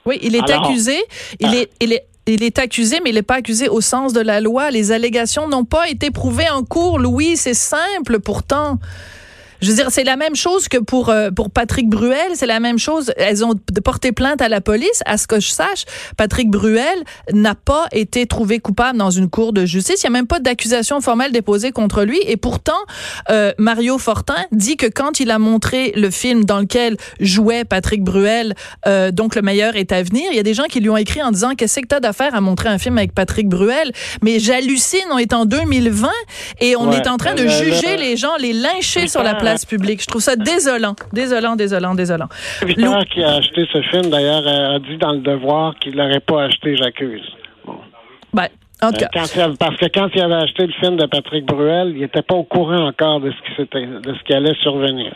Oui, 0.05 0.17
il 0.21 0.35
est 0.35 0.49
Alors- 0.51 0.65
accusé. 0.65 0.97
Il 1.39 1.47
Ah. 1.51 1.55
est, 1.55 1.69
il 1.81 1.93
est, 1.93 2.03
il 2.25 2.43
est 2.43 2.59
accusé, 2.59 2.99
mais 3.03 3.09
il 3.09 3.15
n'est 3.15 3.21
pas 3.21 3.35
accusé 3.35 3.67
au 3.67 3.81
sens 3.81 4.13
de 4.13 4.21
la 4.21 4.39
loi. 4.39 4.71
Les 4.71 4.91
allégations 4.91 5.47
n'ont 5.47 5.65
pas 5.65 5.89
été 5.89 6.11
prouvées 6.11 6.49
en 6.49 6.63
cours, 6.63 6.99
Louis. 6.99 7.35
C'est 7.35 7.53
simple 7.53 8.19
pourtant. 8.19 8.79
Je 9.63 9.69
veux 9.69 9.75
dire, 9.75 9.87
c'est 9.89 10.03
la 10.03 10.17
même 10.17 10.35
chose 10.35 10.67
que 10.67 10.77
pour 10.77 11.09
euh, 11.09 11.31
pour 11.31 11.49
Patrick 11.49 11.87
Bruel, 11.89 12.31
c'est 12.35 12.45
la 12.45 12.59
même 12.59 12.77
chose. 12.77 13.11
Elles 13.17 13.43
ont 13.45 13.53
porté 13.83 14.11
plainte 14.11 14.41
à 14.41 14.49
la 14.49 14.61
police. 14.61 15.01
À 15.05 15.17
ce 15.17 15.25
que 15.25 15.39
je 15.39 15.47
sache, 15.49 15.85
Patrick 16.17 16.49
Bruel 16.49 17.03
n'a 17.31 17.55
pas 17.55 17.87
été 17.93 18.25
trouvé 18.27 18.59
coupable 18.59 18.97
dans 18.99 19.09
une 19.09 19.29
cour 19.29 19.53
de 19.53 19.65
justice. 19.65 20.03
Il 20.03 20.07
n'y 20.09 20.15
a 20.15 20.19
même 20.19 20.27
pas 20.27 20.39
d'accusation 20.39 20.99
formelle 21.01 21.31
déposée 21.31 21.71
contre 21.71 22.03
lui. 22.03 22.19
Et 22.27 22.37
pourtant, 22.37 22.77
euh, 23.29 23.53
Mario 23.57 23.97
Fortin 23.97 24.35
dit 24.51 24.75
que 24.77 24.85
quand 24.87 25.19
il 25.21 25.31
a 25.31 25.39
montré 25.39 25.93
le 25.95 26.11
film 26.11 26.43
dans 26.45 26.59
lequel 26.59 26.97
jouait 27.21 27.63
Patrick 27.63 28.03
Bruel, 28.03 28.55
euh, 28.85 29.11
donc 29.11 29.35
le 29.35 29.41
meilleur 29.41 29.75
est 29.77 29.91
à 29.93 30.03
venir, 30.03 30.25
il 30.31 30.35
y 30.35 30.39
a 30.39 30.43
des 30.43 30.53
gens 30.53 30.65
qui 30.65 30.81
lui 30.81 30.89
ont 30.89 30.97
écrit 30.97 31.23
en 31.23 31.31
disant 31.31 31.55
qu'est-ce 31.55 31.79
que 31.79 31.87
t'as 31.87 32.01
d'affaire 32.01 32.35
à 32.35 32.41
montrer 32.41 32.67
un 32.69 32.77
film 32.77 32.97
avec 32.97 33.13
Patrick 33.13 33.47
Bruel? 33.47 33.91
Mais 34.21 34.39
j'hallucine, 34.39 34.99
on 35.11 35.17
est 35.17 35.33
en 35.33 35.45
2020 35.45 36.09
et 36.59 36.75
on 36.75 36.89
Ouais. 36.89 36.97
est 36.97 37.07
en 37.07 37.15
train 37.15 37.33
de 37.33 37.47
juger 37.47 37.95
le- 37.95 38.01
les 38.03 38.17
gens, 38.17 38.35
les 38.37 38.51
lyncher 38.51 39.07
sur 39.07 39.23
la 39.23 39.31
Victor, 39.31 39.43
place 39.53 39.65
publique. 39.65 40.01
Je 40.01 40.07
trouve 40.07 40.21
ça 40.21 40.35
désolant, 40.35 40.95
désolant, 41.11 41.55
désolant, 41.55 41.95
désolant. 41.95 42.27
Victor, 42.65 43.05
qui 43.05 43.23
a 43.23 43.35
acheté 43.35 43.65
ce 43.71 43.81
film, 43.83 44.09
d'ailleurs, 44.09 44.45
a 44.47 44.79
dit 44.79 44.97
dans 44.97 45.13
Le 45.13 45.19
Devoir 45.19 45.75
qu'il 45.79 45.95
n'aurait 45.95 46.19
pas 46.19 46.43
acheté 46.45 46.75
J'accuse. 46.75 47.23
Bon. 47.65 47.77
Ben, 48.33 48.47
en 48.81 48.91
tout 48.91 48.95
Euh, 49.03 49.07
cas, 49.13 49.25
quand 49.35 49.57
parce 49.57 49.77
que 49.77 49.85
quand 49.93 50.09
il 50.13 50.21
avait 50.21 50.33
acheté 50.35 50.65
le 50.67 50.73
film 50.73 50.97
de 50.97 51.05
Patrick 51.05 51.45
Bruel, 51.45 51.93
il 51.95 52.01
n'était 52.01 52.21
pas 52.21 52.35
au 52.35 52.43
courant 52.43 52.87
encore 52.87 53.19
de 53.21 53.31
ce 53.31 53.37
qui 53.49 53.55
s'était, 53.55 53.85
de 53.85 54.13
ce 54.13 54.23
qui 54.25 54.33
allait 54.33 54.55
survenir. 54.61 55.13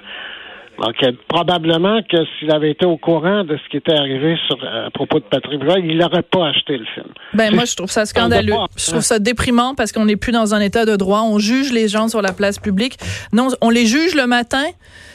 Donc, 0.80 0.96
euh, 1.04 1.12
probablement 1.28 2.02
que 2.04 2.18
s'il 2.38 2.52
avait 2.52 2.72
été 2.72 2.86
au 2.86 2.98
courant 2.98 3.44
de 3.44 3.58
ce 3.58 3.70
qui 3.70 3.78
était 3.78 3.94
arrivé 3.94 4.36
sur, 4.48 4.58
à 4.64 4.90
propos 4.92 5.20
de 5.20 5.26
Patrick 5.26 5.60
Bruel, 5.60 5.84
il 5.86 5.98
n'aurait 5.98 6.22
pas 6.22 6.48
acheté 6.50 6.78
le 6.78 6.86
film. 6.94 7.08
Ben, 7.34 7.54
moi, 7.54 7.66
je 7.66 7.76
trouve 7.76 7.90
ça 7.90 8.06
scandaleux. 8.06 8.54
Je 8.78 8.86
trouve 8.92 9.02
ça 9.02 9.18
déprimant 9.20 9.74
parce 9.76 9.92
qu'on 9.92 10.06
n'est 10.06 10.16
plus 10.16 10.32
dans 10.32 10.54
un 10.54 10.60
état 10.60 10.86
de 10.86 10.96
droit. 10.96 11.22
On 11.22 11.40
juge 11.40 11.72
les 11.72 11.88
gens 11.88 12.08
sur 12.10 12.22
la 12.22 12.32
place 12.32 12.60
publique. 12.60 12.98
Non, 13.34 13.48
on 13.62 13.70
les 13.70 13.86
juge 13.86 14.14
le 14.16 14.28
matin, 14.28 14.64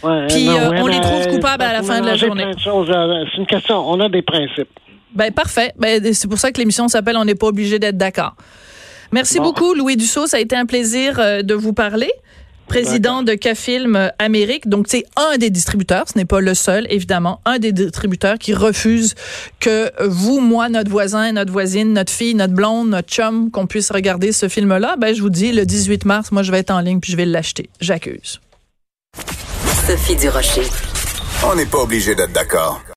Ouais, 0.03 0.27
puis 0.29 0.47
non, 0.47 0.57
euh, 0.57 0.71
ouais, 0.71 0.81
on 0.83 0.87
les 0.89 1.01
trouve 1.01 1.29
coupables 1.29 1.63
à 1.63 1.73
la 1.73 1.83
fin 1.85 2.01
de 2.01 2.07
la 2.07 2.17
journée. 2.17 2.45
euh, 2.45 3.25
C'est 3.31 3.39
une 3.39 3.47
question. 3.47 3.89
On 3.89 4.01
a 4.01 4.09
des 4.09 4.23
principes. 4.23 4.69
Ben, 5.15 5.31
parfait. 5.33 5.73
Ben, 5.79 6.03
c'est 6.13 6.29
pour 6.29 6.39
ça 6.39 6.51
que 6.51 6.59
l'émission 6.59 6.89
s'appelle 6.89 7.17
On 7.17 7.25
n'est 7.25 7.35
pas 7.37 7.47
obligé 7.47 7.79
d'être 7.79 7.97
d'accord. 7.99 8.35
Merci 9.13 9.39
Bon. 9.39 9.45
beaucoup, 9.45 9.75
Louis 9.75 9.97
Dussault. 9.97 10.27
Ça 10.27 10.39
a 10.39 10.41
été 10.41 10.57
un 10.57 10.67
plaisir 10.67 11.21
euh, 11.21 11.43
de 11.43 11.55
vous 11.55 11.73
parler. 11.75 12.11
Président 12.73 13.23
de 13.23 13.35
Cafilm 13.35 13.97
euh, 13.97 14.09
Amérique. 14.19 14.67
Donc, 14.67 14.87
c'est 14.89 15.05
un 15.17 15.37
des 15.37 15.51
distributeurs. 15.51 16.05
Ce 16.11 16.17
n'est 16.17 16.25
pas 16.25 16.41
le 16.41 16.55
seul, 16.55 16.87
évidemment. 16.89 17.43
Un 17.45 17.59
des 17.59 17.71
distributeurs 17.71 18.39
qui 18.39 18.55
refuse 18.55 19.15
que 19.61 19.93
vous, 20.09 20.41
moi, 20.41 20.71
notre 20.71 20.91
voisin, 20.91 21.33
notre 21.33 21.53
voisine, 21.53 21.93
notre 21.93 22.11
fille, 22.11 22.35
notre 22.35 22.55
blonde, 22.55 22.89
notre 22.89 23.11
chum, 23.11 23.51
qu'on 23.51 23.67
puisse 23.67 23.91
regarder 23.93 24.33
ce 24.33 24.49
film-là. 24.49 24.97
Ben, 24.99 25.15
je 25.15 25.21
vous 25.21 25.29
dis, 25.29 25.53
le 25.53 25.67
18 25.67 26.07
mars, 26.07 26.33
moi, 26.33 26.43
je 26.43 26.51
vais 26.51 26.61
être 26.61 26.71
en 26.71 26.81
ligne 26.81 26.99
puis 26.99 27.13
je 27.13 27.19
vais 27.19 27.27
l'acheter. 27.27 27.69
J'accuse. 27.79 28.41
Sophie 29.87 30.17
Durocher. 30.17 30.63
On 31.45 31.55
n'est 31.55 31.67
pas 31.67 31.79
obligé 31.79 32.15
d'être 32.15 32.33
d'accord. 32.33 32.83